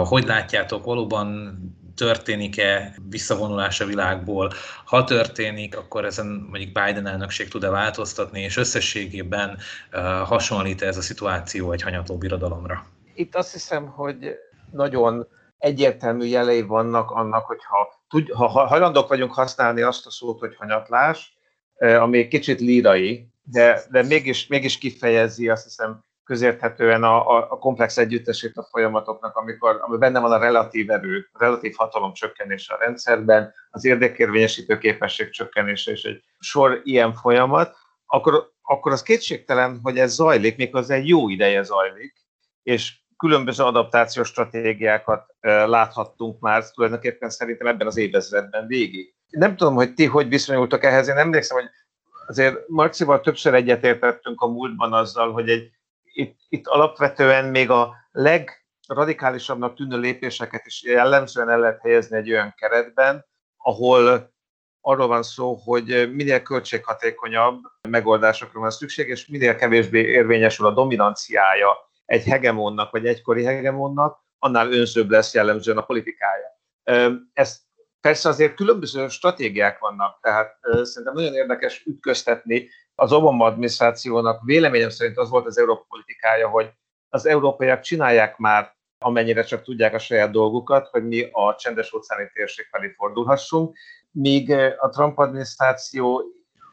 [0.03, 1.58] Hogy látjátok, valóban
[1.95, 4.51] történik-e visszavonulás a világból?
[4.86, 9.58] Ha történik, akkor ezen mondjuk Biden elnökség tud-e változtatni, és összességében
[9.93, 12.86] uh, hasonlít ez a szituáció egy hanyatló birodalomra?
[13.13, 14.36] Itt azt hiszem, hogy
[14.71, 15.27] nagyon
[15.58, 21.38] egyértelmű jelei vannak annak, hogyha tud, ha hajlandók vagyunk használni azt a szót, hogy hanyatlás,
[21.99, 27.97] ami kicsit lírai, de, de mégis, mégis kifejezi azt hiszem közérthetően a, a, a komplex
[27.97, 32.77] együttesét a folyamatoknak, amikor, ami benne van a relatív erő, a relatív hatalom csökkenése a
[32.79, 39.97] rendszerben, az érdekérvényesítő képesség csökkenése és egy sor ilyen folyamat, akkor, akkor az kétségtelen, hogy
[39.97, 42.13] ez zajlik, méghozzá egy jó ideje zajlik,
[42.63, 45.35] és különböző adaptációs stratégiákat
[45.65, 49.15] láthattunk már tulajdonképpen szerintem ebben az évezredben végig.
[49.29, 51.69] Nem tudom, hogy ti hogy viszonyultak ehhez, én emlékszem, hogy
[52.27, 55.76] azért Marcival többször egyetértettünk a múltban azzal, hogy egy
[56.17, 62.53] itt, itt alapvetően még a legradikálisabbnak tűnő lépéseket is jellemzően el lehet helyezni egy olyan
[62.58, 63.25] keretben,
[63.58, 64.32] ahol
[64.82, 71.77] arról van szó, hogy minél költséghatékonyabb megoldásokra van szükség, és minél kevésbé érvényesül a dominanciája
[72.06, 76.60] egy hegemonnak, vagy egykori hegemonnak, annál önzőbb lesz jellemzően a politikája.
[77.34, 77.60] Ez
[78.01, 85.17] persze azért különböző stratégiák vannak, tehát szerintem nagyon érdekes ütköztetni az Obama adminisztrációnak véleményem szerint
[85.17, 86.69] az volt az Európa politikája, hogy
[87.10, 92.29] az európaiak csinálják már amennyire csak tudják a saját dolgukat, hogy mi a csendes óceáni
[92.33, 93.77] térség felé fordulhassunk,
[94.12, 96.23] míg a Trump adminisztráció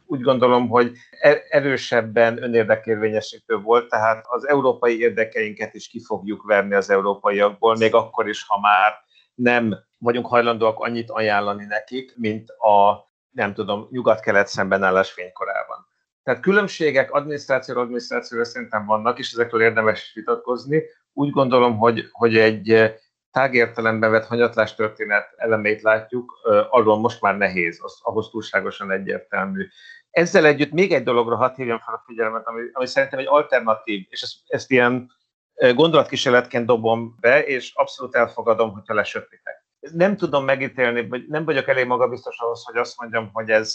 [0.06, 6.74] úgy gondolom, hogy e- erősebben önérdekérvényesítő volt, tehát az európai érdekeinket is ki fogjuk verni
[6.74, 8.92] az európaiakból, még akkor is, ha már
[9.34, 15.92] nem vagyunk hajlandóak annyit ajánlani nekik, mint a nem tudom, nyugat-kelet szembenállás fénykorában.
[16.24, 20.82] Tehát különbségek adminisztrációra adminisztrációra szerintem vannak, és ezekről érdemes vitatkozni.
[21.12, 22.94] Úgy gondolom, hogy, hogy egy eh,
[23.30, 29.66] tágértelemben vett hanyatlás történet elemeit látjuk, eh, arról most már nehéz, az, ahhoz túlságosan egyértelmű.
[30.10, 34.06] Ezzel együtt még egy dologra hadd hívjam fel a figyelmet, ami, ami szerintem egy alternatív,
[34.08, 35.10] és ezt, ezt ilyen
[35.54, 39.63] Gondolatkísérletként dobom be, és abszolút elfogadom, hogyha lesöpítek.
[39.92, 43.74] Nem tudom megítélni, vagy nem vagyok elég magabiztos ahhoz, hogy azt mondjam, hogy ez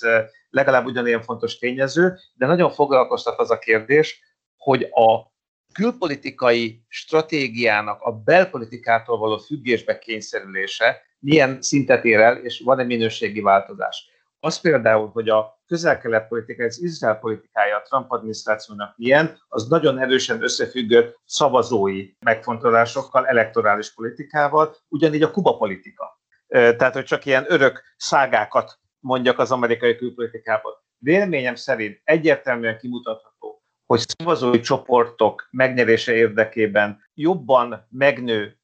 [0.50, 4.22] legalább ugyanilyen fontos tényező, de nagyon foglalkoztat az a kérdés,
[4.58, 5.32] hogy a
[5.74, 14.08] külpolitikai stratégiának a belpolitikától való függésbe kényszerülése milyen szintet ér el, és van-e minőségi változás.
[14.42, 20.00] Az például, hogy a közel-kelet politika, az Izrael politikája a Trump adminisztrációnak milyen, az nagyon
[20.00, 26.20] erősen összefüggött szavazói megfontolásokkal, elektorális politikával, ugyanígy a Kuba politika.
[26.48, 30.84] Tehát, hogy csak ilyen örök szágákat mondjak az amerikai külpolitikából.
[30.98, 38.58] Véleményem szerint egyértelműen kimutatható, hogy szavazói csoportok megnyerése érdekében jobban megnő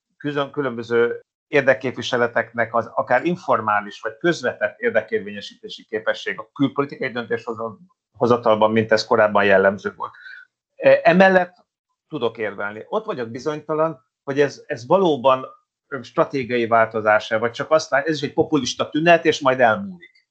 [0.52, 1.22] különböző
[1.56, 9.94] érdekképviseleteknek az akár informális vagy közvetett érdekérvényesítési képesség a külpolitikai döntéshozatalban, mint ez korábban jellemző
[9.96, 10.12] volt.
[10.76, 11.56] E, emellett
[12.08, 12.86] tudok érvelni.
[12.88, 15.46] Ott vagyok bizonytalan, hogy ez, ez valóban
[16.02, 20.28] stratégiai változása, vagy csak aztán ez is egy populista tünet, és majd elmúlik.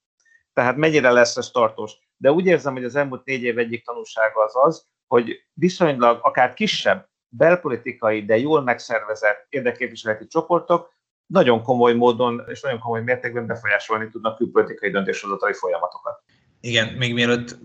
[0.53, 1.93] Tehát mennyire lesz ez tartós.
[2.17, 6.55] De úgy érzem, hogy az elmúlt négy év egyik tanulsága az az, hogy viszonylag akár
[6.55, 10.94] kisebb belpolitikai, de jól megszervezett érdekképviseleti csoportok
[11.27, 16.23] nagyon komoly módon és nagyon komoly mértékben befolyásolni tudnak külpolitikai döntéshozatali folyamatokat.
[16.61, 17.59] Igen, még mielőtt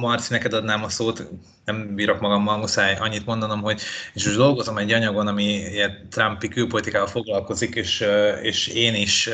[0.00, 1.28] Marci, neked adnám a szót,
[1.64, 3.80] nem bírok magammal, muszáj annyit mondanom, hogy
[4.14, 8.06] és most dolgozom egy anyagon, ami ilyen Trumpi külpolitikával foglalkozik, és,
[8.42, 9.28] és én is,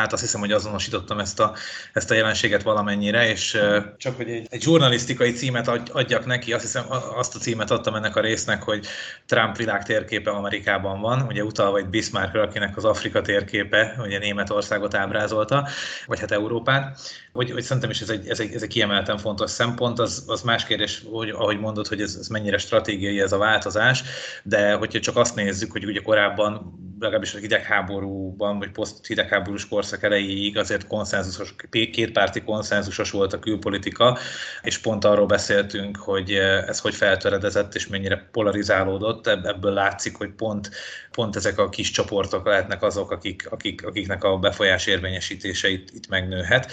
[0.00, 1.54] hát azt hiszem, hogy azonosítottam ezt a,
[1.92, 3.58] ezt a jelenséget valamennyire, és
[3.96, 6.84] csak hogy egy, egy žurnalisztikai címet adjak neki, azt hiszem
[7.16, 8.86] azt a címet adtam ennek a résznek, hogy
[9.26, 14.94] Trump világ térképe Amerikában van, ugye utalva egy Bismarckra, akinek az Afrika térképe, ugye Németországot
[14.94, 15.68] ábrázolta,
[16.06, 16.98] vagy hát Európát,
[17.32, 20.42] hogy, hogy szerintem is ez egy, ez egy, ez egy kiemelten fontos szempont, az, az
[20.42, 24.02] más kérdés, hogy ahogy mondod, hogy ez, ez mennyire stratégiai ez a változás,
[24.42, 30.58] de hogyha csak azt nézzük, hogy ugye korábban legalábbis a hidegháborúban, vagy poszt-hidegháborús korszak elejéig
[30.58, 34.18] azért konszenzusos, kétpárti konszenzusos volt a külpolitika,
[34.62, 36.32] és pont arról beszéltünk, hogy
[36.66, 39.26] ez hogy feltöredezett, és mennyire polarizálódott.
[39.26, 40.70] Ebből látszik, hogy pont,
[41.10, 46.08] pont ezek a kis csoportok lehetnek azok, akik, akik, akiknek a befolyás érvényesítése itt, itt
[46.08, 46.72] megnőhet.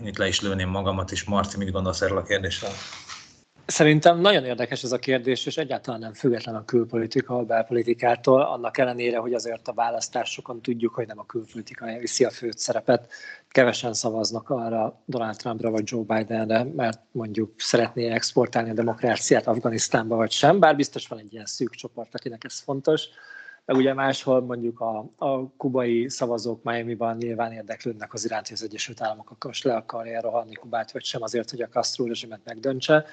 [0.00, 2.72] Én itt le is lőném magamat, és Marci, mit gondolsz erről a kérdésről?
[3.66, 8.78] Szerintem nagyon érdekes ez a kérdés, és egyáltalán nem független a külpolitika, a belpolitikától, annak
[8.78, 13.12] ellenére, hogy azért a választásokon tudjuk, hogy nem a külpolitika viszi a főt szerepet.
[13.48, 20.16] Kevesen szavaznak arra Donald Trumpra vagy Joe Bidenre, mert mondjuk szeretné exportálni a demokráciát Afganisztánba
[20.16, 23.08] vagy sem, bár biztos van egy ilyen szűk csoport, akinek ez fontos
[23.66, 28.62] meg ugye máshol mondjuk a, a kubai szavazók Miami-ban nyilván érdeklődnek az iránt, hogy az
[28.62, 33.06] Egyesült Államok akkor le akarja rohanni Kubát, vagy sem azért, hogy a Castro rezsimet megdöntse.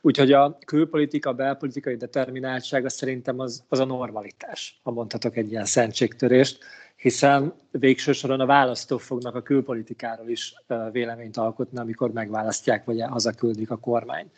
[0.00, 5.64] Úgyhogy a külpolitika, a belpolitikai determináltsága szerintem az, az a normalitás, ha mondhatok egy ilyen
[5.64, 6.58] szentségtörést,
[6.96, 10.54] hiszen végső soron a választók fognak a külpolitikáról is
[10.92, 14.30] véleményt alkotni, amikor megválasztják, vagy hazaküldik a kormány.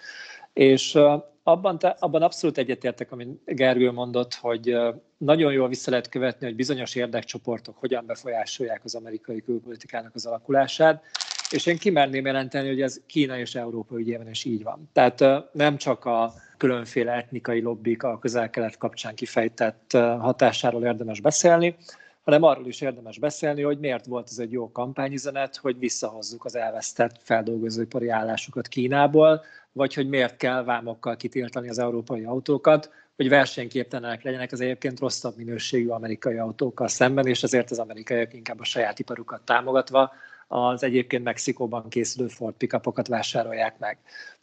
[0.53, 0.99] És
[1.43, 4.77] abban, te, abban abszolút egyetértek, amit Gergő mondott, hogy
[5.17, 11.05] nagyon jól vissza lehet követni, hogy bizonyos érdekcsoportok hogyan befolyásolják az amerikai külpolitikának az alakulását,
[11.51, 14.91] és én kimerném jelenteni, hogy ez Kína és Európa ügyében is így van.
[14.93, 21.77] Tehát nem csak a különféle etnikai lobbik a közel-kelet kapcsán kifejtett hatásáról érdemes beszélni,
[22.25, 26.57] hanem arról is érdemes beszélni, hogy miért volt ez egy jó kampányüzenet, hogy visszahozzuk az
[26.57, 34.23] elvesztett feldolgozóipari állásokat Kínából, vagy hogy miért kell vámokkal kitiltani az európai autókat, hogy versenyképtelenek
[34.23, 38.99] legyenek az egyébként rosszabb minőségű amerikai autókkal szemben, és ezért az amerikaiak inkább a saját
[38.99, 40.13] iparukat támogatva
[40.49, 43.99] az egyébként Mexikóban készülő Ford pickupokat vásárolják meg.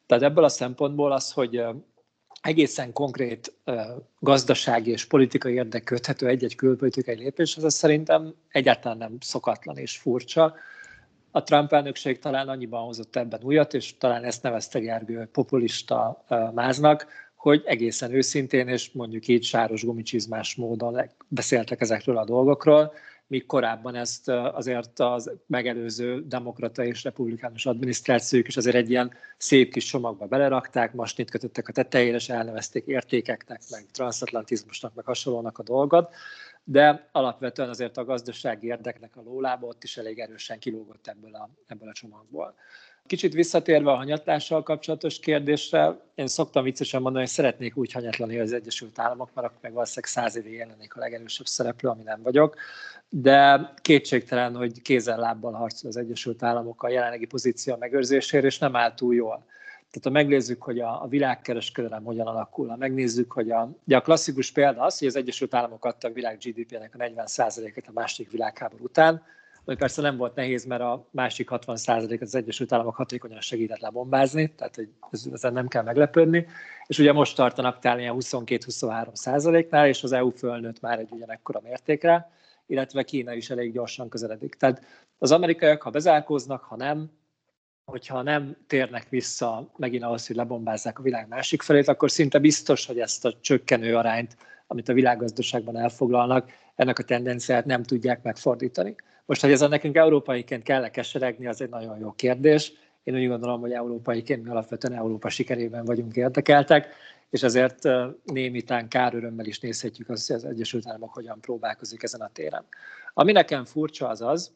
[0.05, 1.63] Tehát ebből a szempontból az, hogy
[2.41, 3.53] egészen konkrét
[4.19, 10.55] gazdasági és politikai érdek köthető egy-egy külpolitikai lépés, az szerintem egyáltalán nem szokatlan és furcsa.
[11.31, 17.07] A Trump elnökség talán annyiban hozott ebben újat, és talán ezt nevezte Gergő populista máznak,
[17.35, 22.93] hogy egészen őszintén és mondjuk így sáros gumicsizmás módon beszéltek ezekről a dolgokról,
[23.27, 29.71] míg korábban ezt azért az megelőző demokrata és republikánus adminisztrációk is azért egy ilyen szép
[29.71, 35.63] kis csomagba belerakták, most kötöttek a tetejére, és elnevezték értékeknek, meg transatlantizmusnak, meg hasonlónak a
[35.63, 36.13] dolgot,
[36.67, 41.49] de alapvetően azért a gazdasági érdeknek a lólába ott is elég erősen kilógott ebből a,
[41.67, 42.55] ebből a csomagból.
[43.05, 48.53] Kicsit visszatérve a hanyatlással kapcsolatos kérdésre, én szoktam viccesen mondani, hogy szeretnék úgy hanyatlani az
[48.53, 52.55] Egyesült Államok, mert akkor meg valószínűleg száz évig jelenik a legerősebb szereplő, ami nem vagyok.
[53.09, 58.93] De kétségtelen, hogy kézzel-lábbal harcol az Egyesült Államok a jelenlegi pozíció megőrzésére, és nem áll
[58.93, 59.45] túl jól.
[59.95, 64.01] Tehát ha megnézzük, hogy a, a világkereskedelem hogyan alakul, ha megnézzük, hogy a, ugye a
[64.01, 68.31] klasszikus példa az, hogy az Egyesült Államok adta a világ GDP-nek a 40%-et a második
[68.31, 69.23] világháború után,
[69.65, 74.53] ami persze nem volt nehéz, mert a másik 60%-et az Egyesült Államok hatékonyan segített lebombázni,
[74.55, 74.89] tehát hogy
[75.31, 76.47] ezen nem kell meglepődni.
[76.85, 82.31] És ugye most tartanak tál ilyen 22-23%-nál, és az EU fölnőtt már egy ugyanekkora mértékre,
[82.65, 84.55] illetve Kína is elég gyorsan közeledik.
[84.55, 84.85] Tehát
[85.17, 87.09] az amerikaiak, ha bezárkóznak, ha nem,
[87.85, 92.85] hogyha nem térnek vissza megint ahhoz, hogy lebombázzák a világ másik felét, akkor szinte biztos,
[92.85, 98.95] hogy ezt a csökkenő arányt, amit a világgazdaságban elfoglalnak, ennek a tendenciát nem tudják megfordítani.
[99.25, 102.71] Most, hogy ezen nekünk európaiként kell keseregni, az egy nagyon jó kérdés.
[103.03, 106.87] Én úgy gondolom, hogy európaiként mi alapvetően Európa sikerében vagyunk érdekeltek,
[107.29, 107.83] és ezért
[108.23, 112.65] némitán kárörömmel is nézhetjük azt, hogy az Egyesült Államok hogyan próbálkozik ezen a téren.
[113.13, 114.51] Ami nekem furcsa az az,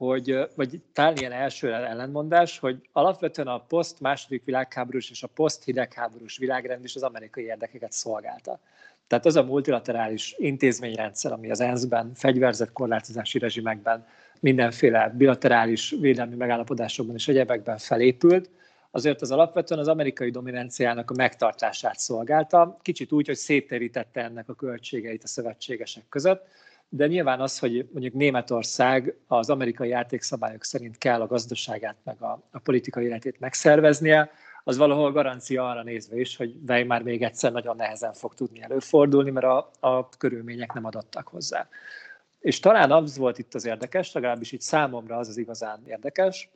[0.00, 5.64] hogy, vagy talán ilyen első ellenmondás, hogy alapvetően a poszt második világháborús és a poszt
[5.64, 8.60] hidegháborús világrend is az amerikai érdekeket szolgálta.
[9.06, 14.06] Tehát az a multilaterális intézményrendszer, ami az ENSZ-ben, fegyverzett korlátozási rezsimekben,
[14.40, 18.50] mindenféle bilaterális védelmi megállapodásokban és egyebekben felépült,
[18.90, 24.54] azért az alapvetően az amerikai dominanciának a megtartását szolgálta, kicsit úgy, hogy széttérítette ennek a
[24.54, 26.46] költségeit a szövetségesek között,
[26.92, 32.42] de nyilván az, hogy mondjuk Németország az amerikai játékszabályok szerint kell a gazdaságát meg a,
[32.50, 34.30] a politikai életét megszerveznie,
[34.64, 39.30] az valahol garancia arra nézve is, hogy Weimar még egyszer nagyon nehezen fog tudni előfordulni,
[39.30, 41.68] mert a, a körülmények nem adottak hozzá.
[42.40, 46.50] És talán az volt itt az érdekes, legalábbis itt számomra az az igazán érdekes,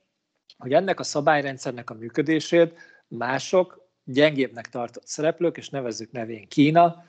[0.59, 2.75] hogy ennek a szabályrendszernek a működését
[3.09, 7.05] mások gyengébbnek tartott szereplők, és nevezzük nevén Kína,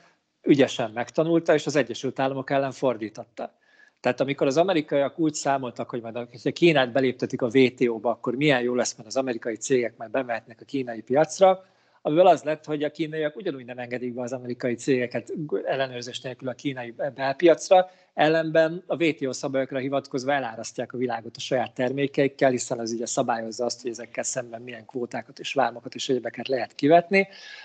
[0.46, 3.54] ügyesen megtanulta, és az Egyesült Államok ellen fordította.
[4.00, 8.62] Tehát amikor az amerikaiak úgy számoltak, hogy majd ha Kínát beléptetik a WTO-ba, akkor milyen
[8.62, 11.64] jó lesz, mert az amerikai cégek már bemehetnek a kínai piacra,
[12.06, 15.32] amiből az lett, hogy a kínaiak ugyanúgy nem engedik be az amerikai cégeket
[15.64, 21.74] ellenőrzés nélkül a kínai belpiacra, ellenben a WTO szabályokra hivatkozva elárasztják a világot a saját
[21.74, 26.48] termékeikkel, hiszen az ugye szabályozza azt, hogy ezekkel szemben milyen kvótákat és vámokat és egyebeket
[26.48, 27.22] lehet kivetni.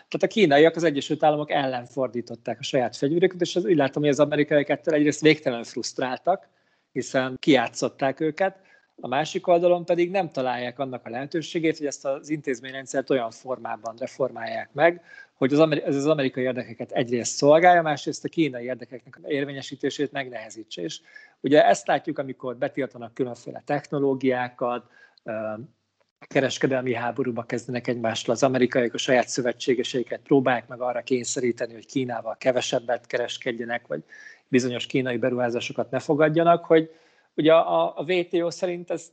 [0.07, 4.03] Tehát a kínaiak az Egyesült Államok ellen fordították a saját fegyverüket, és az úgy látom,
[4.03, 6.47] hogy az amerikaiak ettől egyrészt végtelen frusztráltak,
[6.91, 8.59] hiszen kiátszották őket,
[8.99, 13.95] a másik oldalon pedig nem találják annak a lehetőségét, hogy ezt az intézményrendszert olyan formában
[13.97, 15.01] reformálják meg,
[15.33, 20.81] hogy az, ez az amerikai érdekeket egyrészt szolgálja, másrészt a kínai érdekeknek érvényesítését megnehezítse.
[20.81, 21.01] És
[21.39, 24.85] ugye ezt látjuk, amikor betiltanak különféle technológiákat,
[26.19, 32.35] kereskedelmi háborúba kezdenek egymással, az amerikaiak a saját szövetségeseiket próbálják meg arra kényszeríteni, hogy Kínával
[32.37, 34.03] kevesebbet kereskedjenek, vagy
[34.47, 36.91] bizonyos kínai beruházásokat ne fogadjanak, hogy
[37.35, 39.11] Ugye a, a WTO szerint ez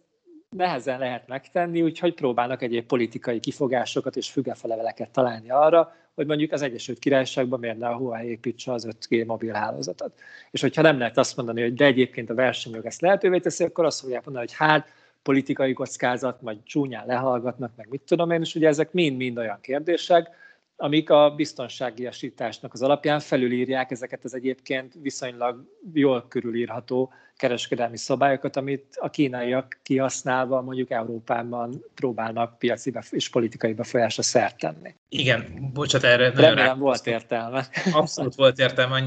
[0.57, 6.63] nehezen lehet megtenni, úgyhogy próbálnak egyéb politikai kifogásokat és fügefeleveleket találni arra, hogy mondjuk az
[6.63, 10.13] Egyesült Királyságban miért ne a Huawei építse az 5G mobilhálózatot.
[10.51, 13.85] És hogyha nem lehet azt mondani, hogy de egyébként a versenyjog ezt lehetővé teszi, akkor
[13.85, 18.55] azt fogják mondani, hogy hát politikai kockázat, majd csúnyán lehallgatnak, meg mit tudom én, és
[18.55, 20.31] ugye ezek mind-mind olyan kérdések,
[20.81, 28.85] amik a biztonságiasításnak az alapján felülírják ezeket az egyébként viszonylag jól körülírható kereskedelmi szabályokat, amit
[29.01, 34.95] a kínaiak kihasználva mondjuk Európában próbálnak piaci és politikai befolyásra szert tenni.
[35.09, 37.69] Igen, bocsát, erre Remélem volt értelme.
[37.93, 39.03] Abszolút volt értelme,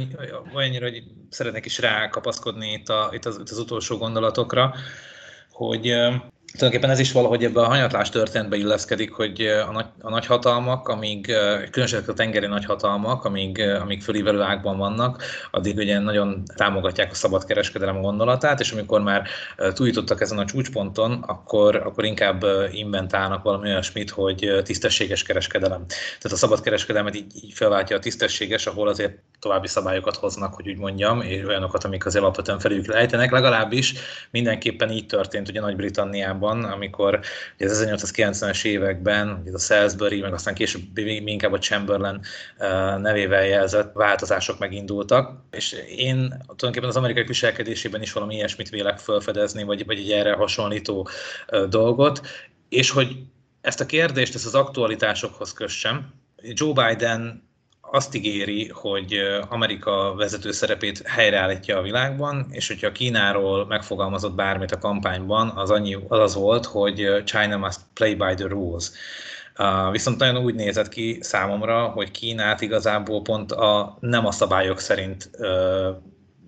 [0.55, 4.73] olyannyira, hogy szeretnék is rákapaszkodni itt, a, itt, az, itt az utolsó gondolatokra,
[5.51, 5.93] hogy
[6.51, 11.25] tulajdonképpen ez is valahogy ebbe a hanyatlás történetbe illeszkedik, hogy a, nagy, a nagyhatalmak, amíg,
[11.71, 17.45] különösen a tengeri nagyhatalmak, amíg, amíg fölívelő ágban vannak, addig ugye nagyon támogatják a szabad
[17.45, 19.27] kereskedelem gondolatát, és amikor már
[19.73, 25.85] túljutottak ezen a csúcsponton, akkor, akkor inkább inventálnak valami olyasmit, hogy tisztességes kereskedelem.
[25.87, 30.69] Tehát a szabad kereskedelmet így, így felváltja a tisztességes, ahol azért további szabályokat hoznak, hogy
[30.69, 33.31] úgy mondjam, és olyanokat, amik azért alapvetően felüljük lejtenek.
[33.31, 33.93] Legalábbis
[34.31, 37.19] mindenképpen így történt ugye Nagy-Britanniában amikor
[37.59, 42.21] az 1890-es években a Salisbury, meg aztán később még inkább a Chamberlain
[42.97, 49.63] nevével jelzett változások megindultak, és én tulajdonképpen az amerikai viselkedésében is valami ilyesmit vélek felfedezni,
[49.63, 51.09] vagy, vagy egy erre hasonlító
[51.69, 52.21] dolgot,
[52.69, 53.17] és hogy
[53.61, 57.49] ezt a kérdést, ezt az aktualitásokhoz kössem, Joe Biden
[57.93, 59.13] azt ígéri, hogy
[59.49, 65.97] Amerika vezető szerepét helyreállítja a világban, és hogyha Kínáról megfogalmazott bármit a kampányban, az, annyi,
[66.07, 68.91] az az volt, hogy China must play by the rules.
[69.91, 75.29] Viszont nagyon úgy nézett ki számomra, hogy Kínát igazából pont a, nem a szabályok szerint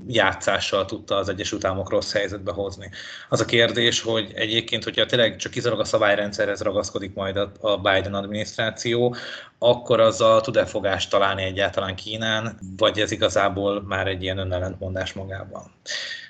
[0.08, 2.89] játszással tudta az Egyesült Államok rossz helyzetbe hozni.
[3.30, 8.14] Az a kérdés, hogy egyébként, hogyha tényleg csak kizárólag a szabályrendszerhez ragaszkodik majd a Biden
[8.14, 9.16] adminisztráció,
[9.60, 15.72] akkor azzal tud-e fogást találni egyáltalán Kínán, vagy ez igazából már egy ilyen önellentmondás magában?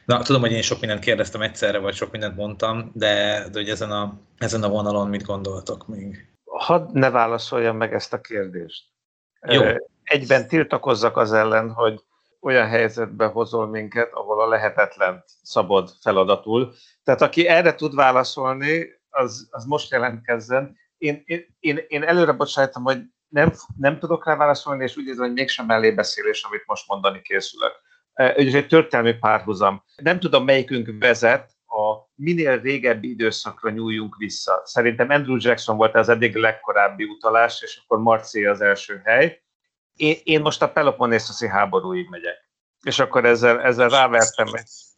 [0.05, 3.69] Na, tudom, hogy én sok mindent kérdeztem egyszerre, vagy sok mindent mondtam, de, de hogy
[3.69, 6.27] ezen a, ezen a vonalon mit gondoltok még?
[6.45, 8.83] Hadd ne válaszoljam meg ezt a kérdést.
[9.47, 9.61] Jó.
[10.03, 12.01] Egyben tiltakozzak az ellen, hogy
[12.43, 16.73] olyan helyzetbe hozol minket, ahol a lehetetlen szabad feladatul.
[17.03, 20.77] Tehát aki erre tud válaszolni, az, az most jelentkezzen.
[20.97, 21.23] Én,
[21.59, 25.65] én, én, előre bocsájtom, hogy nem, nem tudok rá válaszolni, és úgy érzem, hogy mégsem
[25.65, 27.71] mellébeszélés, amit most mondani készülök.
[28.13, 29.83] Ez egy történelmi párhuzam.
[29.95, 34.61] Nem tudom, melyikünk vezet, a minél régebbi időszakra nyúljunk vissza.
[34.65, 39.42] Szerintem Andrew Jackson volt az eddig legkorábbi utalás, és akkor Marci az első hely
[39.95, 42.49] én, én most a Peloponnészoszi háborúig megyek.
[42.81, 44.47] És akkor ezzel, ezzel rávertem.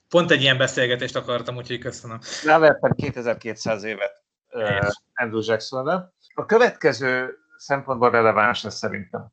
[0.09, 2.19] Pont egy ilyen beszélgetést akartam, úgyhogy köszönöm.
[2.45, 6.13] Rávertem 2200 évet uh, Andrew Jacksonra.
[6.33, 9.31] A következő szempontból releváns lesz szerintem.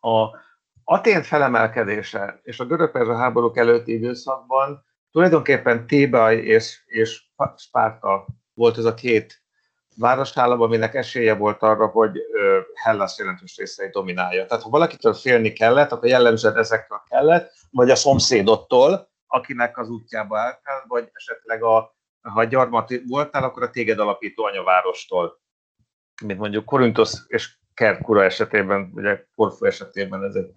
[0.00, 0.42] A
[0.84, 7.22] Atén felemelkedése és a görög háborúk előtti időszakban tulajdonképpen Tébaj és, és
[7.56, 9.43] Spárta volt ez a két
[9.96, 12.20] városállam, aminek esélye volt arra, hogy
[12.74, 14.46] Hellas jelentős részeit dominálja.
[14.46, 20.38] Tehát ha valakitől félni kellett, akkor jellemzően ezektől kellett, vagy a szomszédottól, akinek az útjába
[20.38, 25.40] állt, vagy esetleg a, ha gyarmat voltál, akkor a téged alapító anyavárostól,
[26.24, 30.50] mint mondjuk Korintos és Kerkura esetében, ugye Korfu esetében ez egy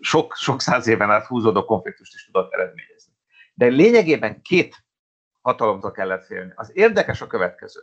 [0.00, 3.12] sok, sok száz éven át húzódó konfliktust is tudott eredményezni.
[3.54, 4.84] De lényegében két
[5.40, 6.52] hatalomtól kellett félni.
[6.54, 7.80] Az érdekes a következő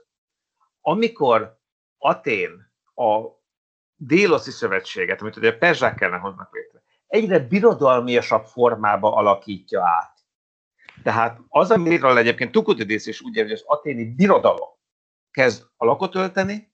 [0.82, 1.60] amikor
[1.98, 3.40] Atén a
[3.96, 10.20] Déloszi Szövetséget, amit ugye a perzsák kellene hoznak létre, egyre birodalmiasabb formába alakítja át.
[11.04, 14.70] Tehát az, amiről egyébként Tukutidész is úgy hogy az aténi birodalom
[15.32, 16.74] kezd alakot ölteni,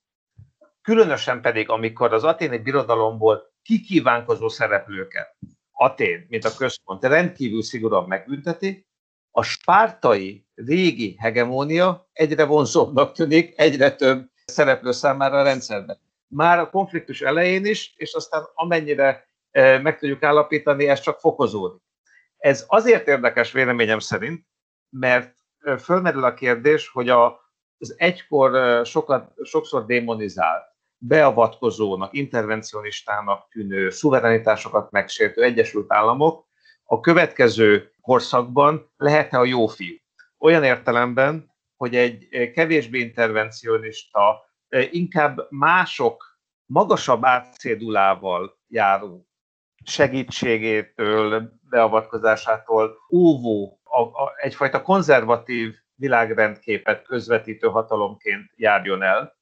[0.81, 5.35] különösen pedig, amikor az aténi birodalomból kikívánkozó szereplőket
[5.71, 8.86] Atén, mint a központ rendkívül szigorúan megbünteti,
[9.37, 15.99] a spártai régi hegemónia egyre vonzóbbnak tűnik, egyre több szereplő számára a rendszerben.
[16.27, 21.81] Már a konfliktus elején is, és aztán amennyire e, meg tudjuk állapítani, ez csak fokozódik.
[22.37, 24.45] Ez azért érdekes véleményem szerint,
[24.89, 27.39] mert e, fölmerül a kérdés, hogy a,
[27.77, 30.65] az egykor e, sokat, sokszor démonizált,
[30.97, 36.46] beavatkozónak, intervencionistának tűnő, szuverenitásokat megsértő Egyesült Államok
[36.89, 39.95] a következő korszakban lehet-e a jó fiú.
[40.39, 49.27] Olyan értelemben, hogy egy eh, kevésbé intervencionista, eh, inkább mások magasabb átszédulával járó
[49.83, 59.37] segítségétől, beavatkozásától óvó, a, a, egyfajta konzervatív világrendképet közvetítő hatalomként járjon el,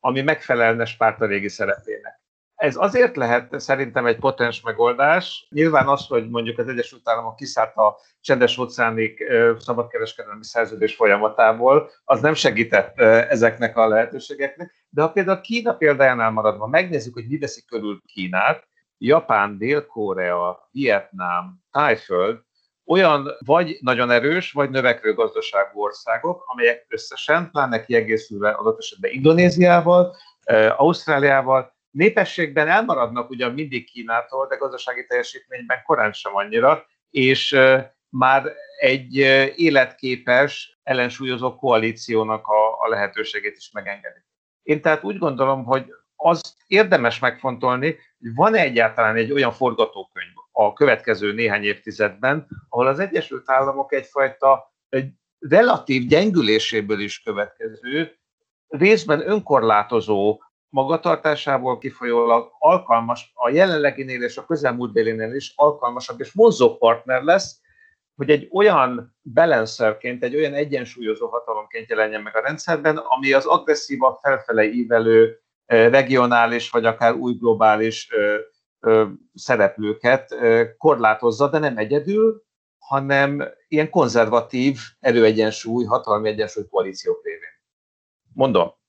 [0.00, 2.21] ami megfelelne Spárta régi szerepének.
[2.62, 5.46] Ez azért lehet szerintem egy potens megoldás.
[5.50, 9.14] Nyilván az, hogy mondjuk az Egyesült Államok kiszállt a csendes óceáni
[9.58, 14.86] szabadkereskedelmi szerződés folyamatából, az nem segített ezeknek a lehetőségeknek.
[14.88, 21.54] De ha például Kína példájánál maradva megnézzük, hogy mi veszi körül Kínát, Japán, Dél-Korea, Vietnám,
[21.70, 22.40] Tájföld,
[22.86, 30.16] olyan vagy nagyon erős, vagy növekvő gazdaságú országok, amelyek összesen, pláne kiegészülve adott esetben Indonéziával,
[30.76, 37.56] Ausztráliával Népességben elmaradnak ugyan mindig Kínától, de gazdasági teljesítményben korán sem annyira, és
[38.08, 39.14] már egy
[39.56, 44.20] életképes, ellensúlyozó koalíciónak a, a lehetőségét is megengedi.
[44.62, 45.84] Én tehát úgy gondolom, hogy
[46.16, 47.86] az érdemes megfontolni,
[48.18, 54.74] hogy van-e egyáltalán egy olyan forgatókönyv a következő néhány évtizedben, ahol az Egyesült Államok egyfajta
[54.88, 58.16] egy relatív gyengüléséből is következő,
[58.68, 60.40] részben önkorlátozó
[60.72, 67.60] magatartásából kifolyólag alkalmas, a jelenleginél és a közelmúltbélinél is alkalmasabb és vonzó partner lesz,
[68.16, 74.18] hogy egy olyan balancerként, egy olyan egyensúlyozó hatalomként jelenjen meg a rendszerben, ami az agresszívabb,
[74.22, 78.08] felfele ívelő regionális vagy akár új globális
[79.34, 80.34] szereplőket
[80.78, 82.42] korlátozza, de nem egyedül,
[82.78, 87.60] hanem ilyen konzervatív erőegyensúly, hatalmi egyensúly koalíciók révén.
[88.34, 88.80] Mondom,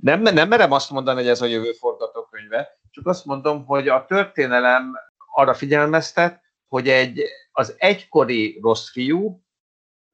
[0.00, 4.04] nem, nem merem azt mondani, hogy ez a jövő forgatókönyve, csak azt mondom, hogy a
[4.04, 4.94] történelem
[5.34, 7.22] arra figyelmeztet, hogy egy,
[7.52, 9.42] az egykori rossz fiú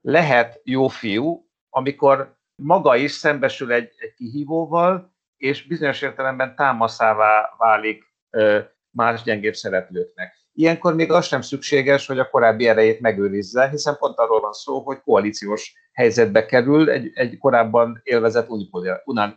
[0.01, 8.05] lehet jó fiú, amikor maga is szembesül egy, egy kihívóval, és bizonyos értelemben támaszává válik
[8.91, 10.38] más gyengébb szereplőknek.
[10.59, 14.81] Ilyenkor még az sem szükséges, hogy a korábbi erejét megőrizze, hiszen pont arról van szó,
[14.81, 18.49] hogy koalíciós helyzetbe kerül egy, egy korábban élvezett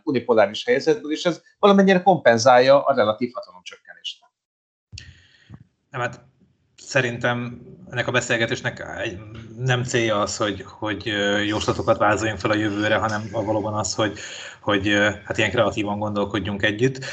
[0.02, 4.24] unipoláris helyzetből, és ez valamennyire kompenzálja a relatív hatalomcsökkenést.
[5.90, 6.20] Nem, hát
[6.76, 7.60] szerintem
[7.90, 8.84] ennek a beszélgetésnek
[9.56, 11.06] nem célja az, hogy, hogy
[11.46, 14.18] jóslatokat vázoljunk fel a jövőre, hanem valóban az, hogy,
[14.62, 14.88] hogy
[15.24, 17.04] hát ilyen kreatívan gondolkodjunk együtt,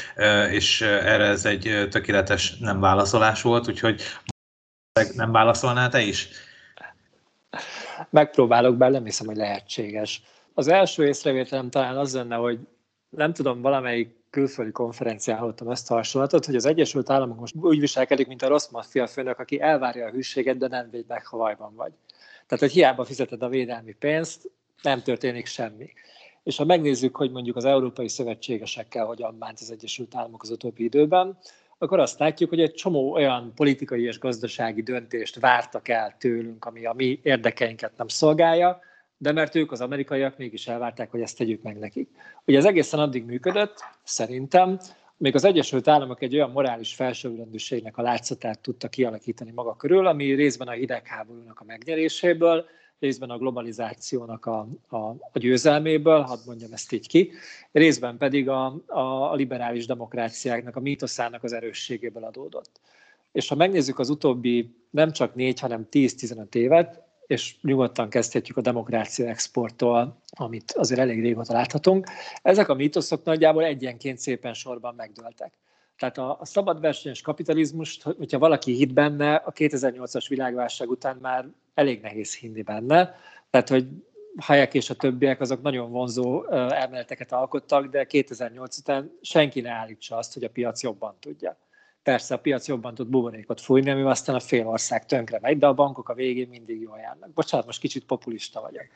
[0.50, 4.02] és erre ez egy tökéletes nem válaszolás volt, úgyhogy
[5.14, 6.28] nem válaszolnál te is?
[8.10, 10.22] Megpróbálok bele, nem hiszem, hogy lehetséges.
[10.54, 12.58] Az első észrevételem talán az lenne, hogy
[13.08, 17.80] nem tudom, valamelyik külföldi konferencián hallottam ezt a hasonlatot, hogy az Egyesült Államok most úgy
[17.80, 21.36] viselkedik, mint a rossz maffia főnök, aki elvárja a hűséget, de nem véd meg, ha
[21.74, 21.92] vagy.
[22.46, 24.50] Tehát, hogy hiába fizeted a védelmi pénzt,
[24.82, 25.92] nem történik semmi.
[26.42, 30.84] És ha megnézzük, hogy mondjuk az európai szövetségesekkel hogyan bánt az Egyesült Államok az utóbbi
[30.84, 31.38] időben,
[31.78, 36.86] akkor azt látjuk, hogy egy csomó olyan politikai és gazdasági döntést vártak el tőlünk, ami
[36.86, 38.80] a mi érdekeinket nem szolgálja,
[39.16, 42.08] de mert ők az amerikaiak mégis elvárták, hogy ezt tegyük meg nekik.
[42.44, 44.78] Ugye ez egészen addig működött, szerintem,
[45.16, 50.34] még az Egyesült Államok egy olyan morális felsőbbrendűségnek a látszatát tudta kialakítani maga körül, ami
[50.34, 52.64] részben a hidegháborúnak a megnyeréséből,
[53.00, 57.32] részben a globalizációnak a, a, a győzelméből, hadd mondjam ezt így ki,
[57.72, 62.80] részben pedig a, a, liberális demokráciáknak, a mítoszának az erősségéből adódott.
[63.32, 68.60] És ha megnézzük az utóbbi nem csak négy, hanem 10-15 évet, és nyugodtan kezdhetjük a
[68.60, 72.06] demokrácia exporttól, amit azért elég régóta láthatunk.
[72.42, 75.58] Ezek a mítoszok nagyjából egyenként szépen sorban megdőltek.
[75.98, 81.48] Tehát a, a szabad versenyes kapitalizmust, hogyha valaki hit benne, a 2008-as világválság után már
[81.74, 83.14] elég nehéz hinni benne.
[83.50, 83.86] Tehát, hogy
[84.36, 90.16] Hayek és a többiek azok nagyon vonzó elméleteket alkottak, de 2008 után senki ne állítsa
[90.16, 91.56] azt, hogy a piac jobban tudja.
[92.02, 95.66] Persze a piac jobban tud buborékot fújni, ami aztán a fél ország tönkre megy, de
[95.66, 97.32] a bankok a végén mindig jól járnak.
[97.32, 98.86] Bocsánat, most kicsit populista vagyok.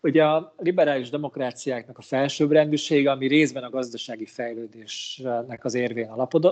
[0.00, 6.08] Ugye a liberális demokráciáknak a felsőbbrendűsége, ami részben a gazdasági fejlődésnek az érvén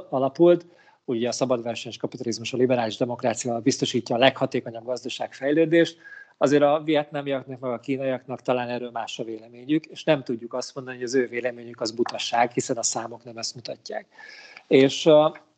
[0.09, 0.67] alapult,
[1.09, 5.99] ugye a szabadversenys kapitalizmus a liberális demokrácia biztosítja a leghatékonyabb gazdaságfejlődést,
[6.37, 10.75] azért a vietnámiaknak, meg a kínaiaknak talán erről más a véleményük, és nem tudjuk azt
[10.75, 14.07] mondani, hogy az ő véleményük az butasság, hiszen a számok nem ezt mutatják.
[14.67, 15.09] És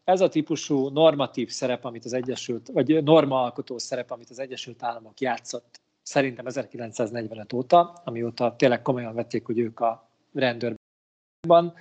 [0.04, 5.20] ez a típusú normatív szerep, amit az Egyesült, vagy normaalkotó szerep, amit az Egyesült Államok
[5.20, 11.74] játszott szerintem 1945 óta, amióta tényleg komolyan vették, hogy ők a rendőrben,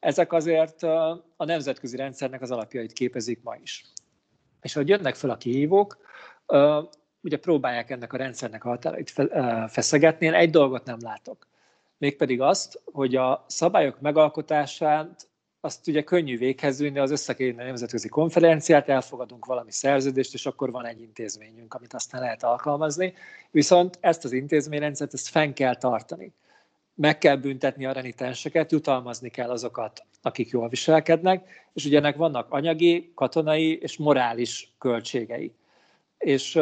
[0.00, 3.84] ezek azért a nemzetközi rendszernek az alapjait képezik ma is.
[4.62, 5.98] És hogy jönnek fel a kihívók,
[7.20, 9.12] ugye próbálják ennek a rendszernek a határait
[9.68, 11.48] feszegetni, én egy dolgot nem látok.
[11.98, 15.28] Mégpedig azt, hogy a szabályok megalkotását
[15.60, 20.70] azt ugye könnyű véghez vinni, az összekérni a nemzetközi konferenciát, elfogadunk valami szerződést, és akkor
[20.70, 23.14] van egy intézményünk, amit aztán lehet alkalmazni.
[23.50, 26.32] Viszont ezt az intézményrendszert, ezt fenn kell tartani.
[27.00, 32.52] Meg kell büntetni a renitenseket, jutalmazni kell azokat, akik jól viselkednek, és ugye ennek vannak
[32.52, 35.54] anyagi, katonai és morális költségei.
[36.18, 36.58] És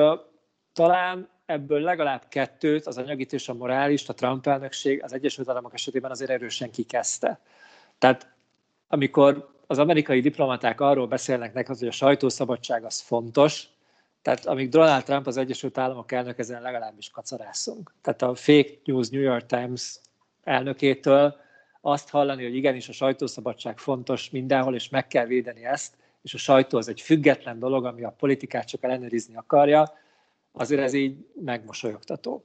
[0.73, 5.75] talán ebből legalább kettőt, az anyagit és a morális, a Trump elnökség az Egyesült Államok
[5.75, 7.41] esetében azért erősen kikezdte.
[7.99, 8.33] Tehát
[8.89, 13.67] amikor az amerikai diplomaták arról beszélnek nekik, hogy a sajtószabadság az fontos,
[14.23, 17.95] tehát amíg Donald Trump az Egyesült Államok elnök, ezen legalábbis kacarászunk.
[18.03, 19.99] Tehát a Fake News New York Times
[20.49, 21.37] elnökétől
[21.81, 26.39] azt hallani, hogy igenis a sajtószabadság fontos mindenhol, és meg kell védeni ezt, és a
[26.39, 29.93] sajtó az egy független dolog, ami a politikát csak ellenőrizni akarja,
[30.53, 32.45] azért ez így megmosolyogtató.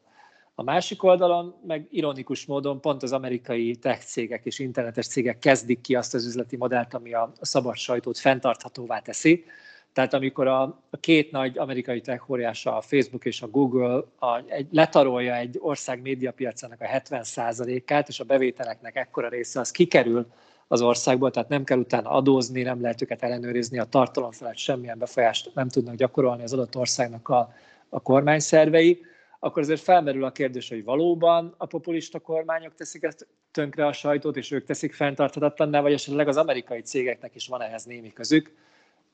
[0.55, 5.81] A másik oldalon meg ironikus módon pont az amerikai tech cégek és internetes cégek kezdik
[5.81, 9.45] ki azt az üzleti modellt, ami a szabad sajtót fenntarthatóvá teszi.
[9.93, 14.41] Tehát amikor a, a két nagy amerikai tech óriása, a Facebook és a Google a,
[14.47, 20.25] egy, letarolja egy ország médiapiacának a 70%-át, és a bevételeknek ekkora része az kikerül
[20.67, 24.97] az országból, tehát nem kell utána adózni, nem lehet őket ellenőrizni, a tartalom felett semmilyen
[24.97, 27.53] befolyást nem tudnak gyakorolni az adott országnak a,
[27.89, 29.01] a kormányszervei,
[29.39, 34.37] akkor azért felmerül a kérdés, hogy valóban a populista kormányok teszik ezt tönkre a sajtót,
[34.37, 38.53] és ők teszik fenntarthatatlanná, vagy esetleg az amerikai cégeknek is van ehhez némi közük,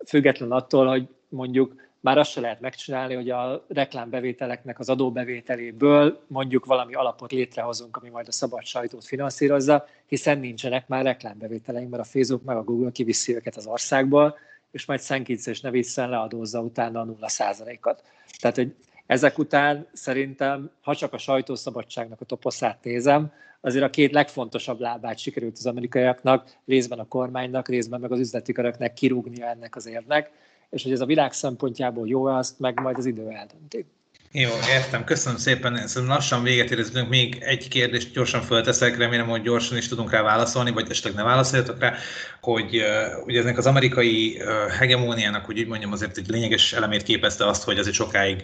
[0.08, 6.66] független attól, hogy mondjuk már azt se lehet megcsinálni, hogy a reklámbevételeknek az adóbevételéből mondjuk
[6.66, 12.06] valami alapot létrehozunk, ami majd a szabad sajtót finanszírozza, hiszen nincsenek már reklámbevételeink, mert a
[12.06, 14.38] Facebook meg a Google kiviszi őket az országból,
[14.72, 18.04] és majd szenkítsz és ne visszen leadózza utána a nulla százalékot.
[18.40, 18.76] Tehát, hogy
[19.10, 23.32] Ezek után szerintem, ha csak a sajtószabadságnak a toposzát nézem,
[23.62, 28.52] azért a két legfontosabb lábát sikerült az amerikaiaknak, részben a kormánynak, részben meg az üzleti
[28.52, 30.32] köröknek kirúgnia ennek az érnek,
[30.70, 33.86] és hogy ez a világ szempontjából jó, azt meg majd az idő eldönti.
[34.32, 35.88] Jó, értem, köszönöm szépen.
[35.88, 37.10] Szerintem lassan véget érezünk.
[37.10, 41.24] Még egy kérdést gyorsan fölteszek, remélem, hogy gyorsan is tudunk rá válaszolni, vagy esetleg ne
[41.24, 41.94] válaszoljatok rá,
[42.42, 42.84] hogy
[43.26, 44.42] ugye ennek az amerikai
[44.78, 48.44] hegemóniának, hogy úgy mondjam, azért egy lényeges elemét képezte azt, hogy azért sokáig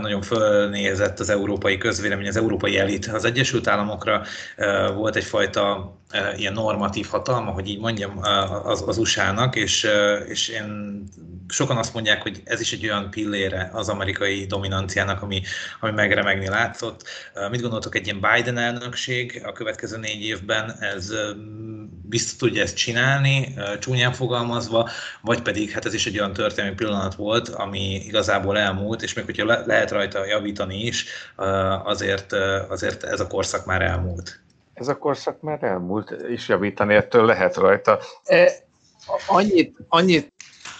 [0.00, 4.22] nagyon fölnézett az európai közvélemény, az európai elit az Egyesült Államokra.
[4.94, 5.96] Volt egyfajta
[6.36, 8.18] ilyen normatív hatalma, hogy így mondjam,
[8.64, 9.88] az, az USA-nak, és,
[10.28, 11.02] és én,
[11.48, 15.42] sokan azt mondják, hogy ez is egy olyan pillére az amerikai dominanciának, tendenciának, ami,
[15.80, 17.02] ami megremegni látszott.
[17.50, 21.12] Mit gondoltok egy ilyen Biden elnökség a következő négy évben, ez
[22.02, 24.88] biztos tudja ezt csinálni, csúnyán fogalmazva,
[25.20, 29.24] vagy pedig hát ez is egy olyan történelmi pillanat volt, ami igazából elmúlt, és még
[29.24, 31.06] hogyha le, lehet rajta javítani is,
[31.84, 32.32] azért,
[32.68, 34.40] azért ez a korszak már elmúlt.
[34.74, 37.98] Ez a korszak már elmúlt, és javítani ettől lehet rajta.
[38.24, 38.52] E,
[39.26, 40.32] annyit, annyit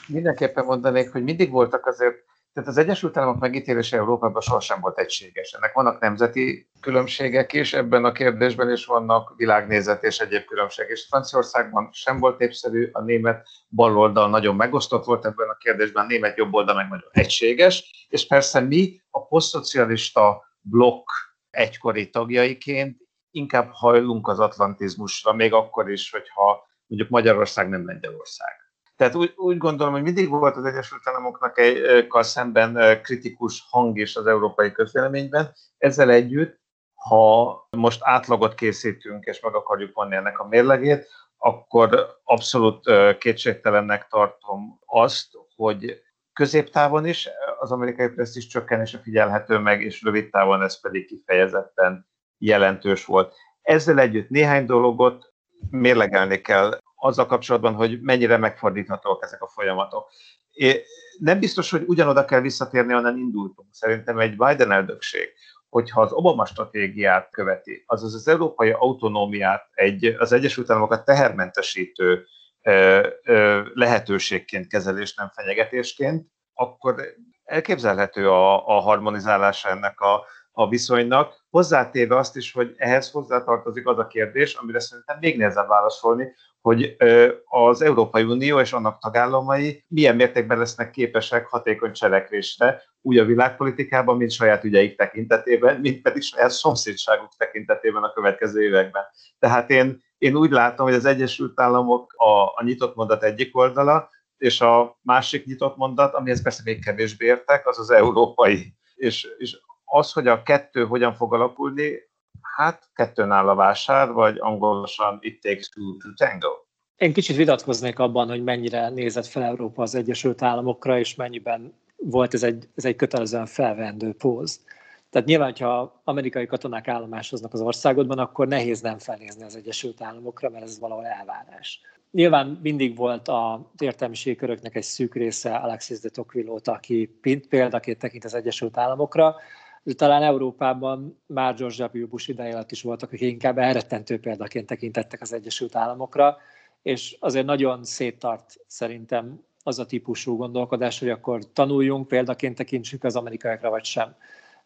[0.07, 5.53] mindenképpen mondanék, hogy mindig voltak azért tehát az Egyesült Államok megítélése Európában sohasem volt egységes.
[5.53, 10.91] Ennek vannak nemzeti különbségek is ebben a kérdésben, és vannak világnézet és egyéb különbségek.
[10.91, 16.07] És Franciaországban sem volt népszerű, a német baloldal nagyon megosztott volt ebben a kérdésben, a
[16.07, 21.09] német jobboldal meg nagyon egységes, és persze mi a posztszocialista blokk
[21.51, 22.99] egykori tagjaiként
[23.31, 28.62] inkább hajlunk az atlantizmusra, még akkor is, hogyha mondjuk Magyarország nem Lengyelország.
[28.97, 34.17] Tehát úgy, úgy gondolom, hogy mindig volt az Egyesült Államoknak egy szemben kritikus hang is
[34.17, 35.53] az európai közvéleményben.
[35.79, 36.61] Ezzel együtt,
[36.95, 44.79] ha most átlagot készítünk, és meg akarjuk vonni ennek a mérlegét, akkor abszolút kétségtelennek tartom
[44.87, 47.29] azt, hogy középtávon is
[47.59, 52.07] az amerikai presztis csökkenése figyelhető meg, és rövid távon ez pedig kifejezetten
[52.39, 53.35] jelentős volt.
[53.63, 55.33] Ezzel együtt néhány dologot
[55.71, 60.11] mérlegelni kell azzal kapcsolatban, hogy mennyire megfordíthatóak ezek a folyamatok.
[60.53, 60.83] É,
[61.19, 63.69] nem biztos, hogy ugyanoda kell visszatérni, onnan indultunk.
[63.73, 65.33] Szerintem egy Biden elnökség,
[65.69, 72.25] hogyha az Obama stratégiát követi, azaz az európai autonómiát egy, az Egyesült Államokat tehermentesítő
[72.63, 77.03] ö, ö, lehetőségként kezelés, nem fenyegetésként, akkor
[77.45, 83.99] elképzelhető a, a harmonizálása ennek a, a viszonynak, hozzátéve azt is, hogy ehhez hozzátartozik az
[83.99, 86.97] a kérdés, amire szerintem még nehezebb válaszolni, hogy
[87.45, 94.17] az Európai Unió és annak tagállamai milyen mértékben lesznek képesek hatékony cselekvésre, úgy a világpolitikában,
[94.17, 99.03] mint saját ügyeik tekintetében, mint pedig saját szomszédságuk tekintetében a következő években.
[99.39, 104.11] Tehát én, én úgy látom, hogy az Egyesült Államok a, a nyitott mondat egyik oldala,
[104.37, 108.75] és a másik nyitott mondat, amihez persze még kevésbé értek, az az európai.
[108.95, 112.11] És, és az, hogy a kettő hogyan fog alakulni,
[112.57, 116.51] hát kettőn áll a vásár, vagy angolosan it takes two to tango.
[116.97, 122.35] Én kicsit vitatkoznék abban, hogy mennyire nézett fel Európa az Egyesült Államokra, és mennyiben volt
[122.35, 124.65] ez egy, ez egy kötelezően felvendő póz.
[125.11, 130.51] Tehát nyilván, ha amerikai katonák állomásoznak az országodban, akkor nehéz nem felnézni az Egyesült Államokra,
[130.51, 131.81] mert ez valahol elvárás.
[132.11, 137.19] Nyilván mindig volt a értelmiségi köröknek egy szűk része Alexis de tocqueville aki
[137.49, 139.37] példaként tekint az Egyesült Államokra,
[139.83, 142.07] de talán Európában már George W.
[142.07, 146.37] Bush ideje alatt is voltak, akik inkább elrettentő példaként tekintettek az Egyesült Államokra,
[146.83, 153.17] és azért nagyon széttart szerintem az a típusú gondolkodás, hogy akkor tanuljunk, példaként tekintsük az
[153.17, 154.15] amerikaiakra, vagy sem.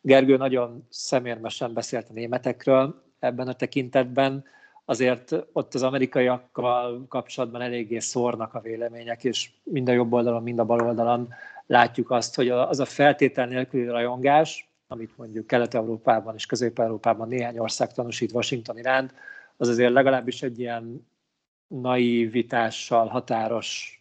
[0.00, 4.44] Gergő nagyon szemérmesen beszélt a németekről ebben a tekintetben,
[4.84, 10.58] azért ott az amerikaiakkal kapcsolatban eléggé szórnak a vélemények, és mind a jobb oldalon, mind
[10.58, 11.28] a bal oldalon
[11.66, 17.93] látjuk azt, hogy az a feltétel nélküli rajongás, amit mondjuk Kelet-Európában és Közép-Európában néhány ország
[17.93, 19.14] tanúsít Washington iránt,
[19.57, 21.07] az azért legalábbis egy ilyen
[21.66, 24.01] naivitással határos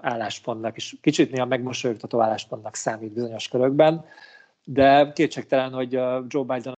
[0.00, 4.04] álláspontnak, és kicsit néha megmosolyogtató álláspontnak számít bizonyos körökben,
[4.64, 5.92] de kétségtelen, hogy
[6.28, 6.74] Joe Biden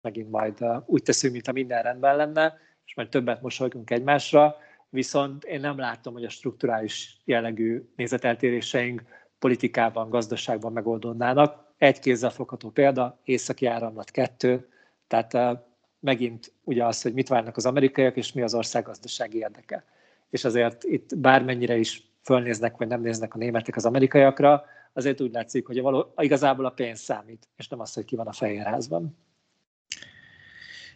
[0.00, 4.56] megint majd úgy teszünk, mint a minden rendben lenne, és majd többet mosolygunk egymásra,
[4.88, 9.02] viszont én nem látom, hogy a strukturális jellegű nézeteltéréseink
[9.38, 14.68] politikában, gazdaságban megoldódnának egy kézzel fogható példa, északi áramlat kettő,
[15.06, 15.58] tehát
[16.00, 19.84] megint ugye az, hogy mit várnak az amerikaiak, és mi az ország gazdasági érdeke.
[20.30, 25.32] És azért itt bármennyire is fölnéznek, vagy nem néznek a németek az amerikaiakra, azért úgy
[25.32, 28.32] látszik, hogy a való, igazából a pénz számít, és nem az, hogy ki van a
[28.32, 29.16] fehérházban.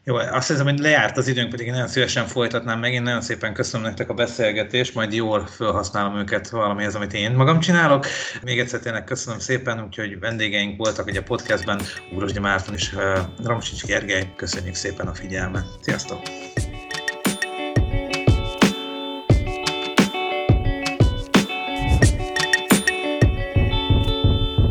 [0.04, 2.92] Jó, azt hiszem, hogy lejárt az időnk, pedig én nagyon szívesen folytatnám meg.
[2.92, 7.60] Én nagyon szépen köszönöm nektek a beszélgetést, majd jól felhasználom őket valamihez, amit én magam
[7.60, 8.06] csinálok.
[8.42, 11.80] Még egyszer tényleg köszönöm szépen, úgyhogy vendégeink voltak ugye a podcastben,
[12.14, 14.32] Úrosdi Márton és uh, Ramsics Gergely.
[14.36, 15.64] Köszönjük szépen a figyelmet.
[15.80, 16.20] Sziasztok!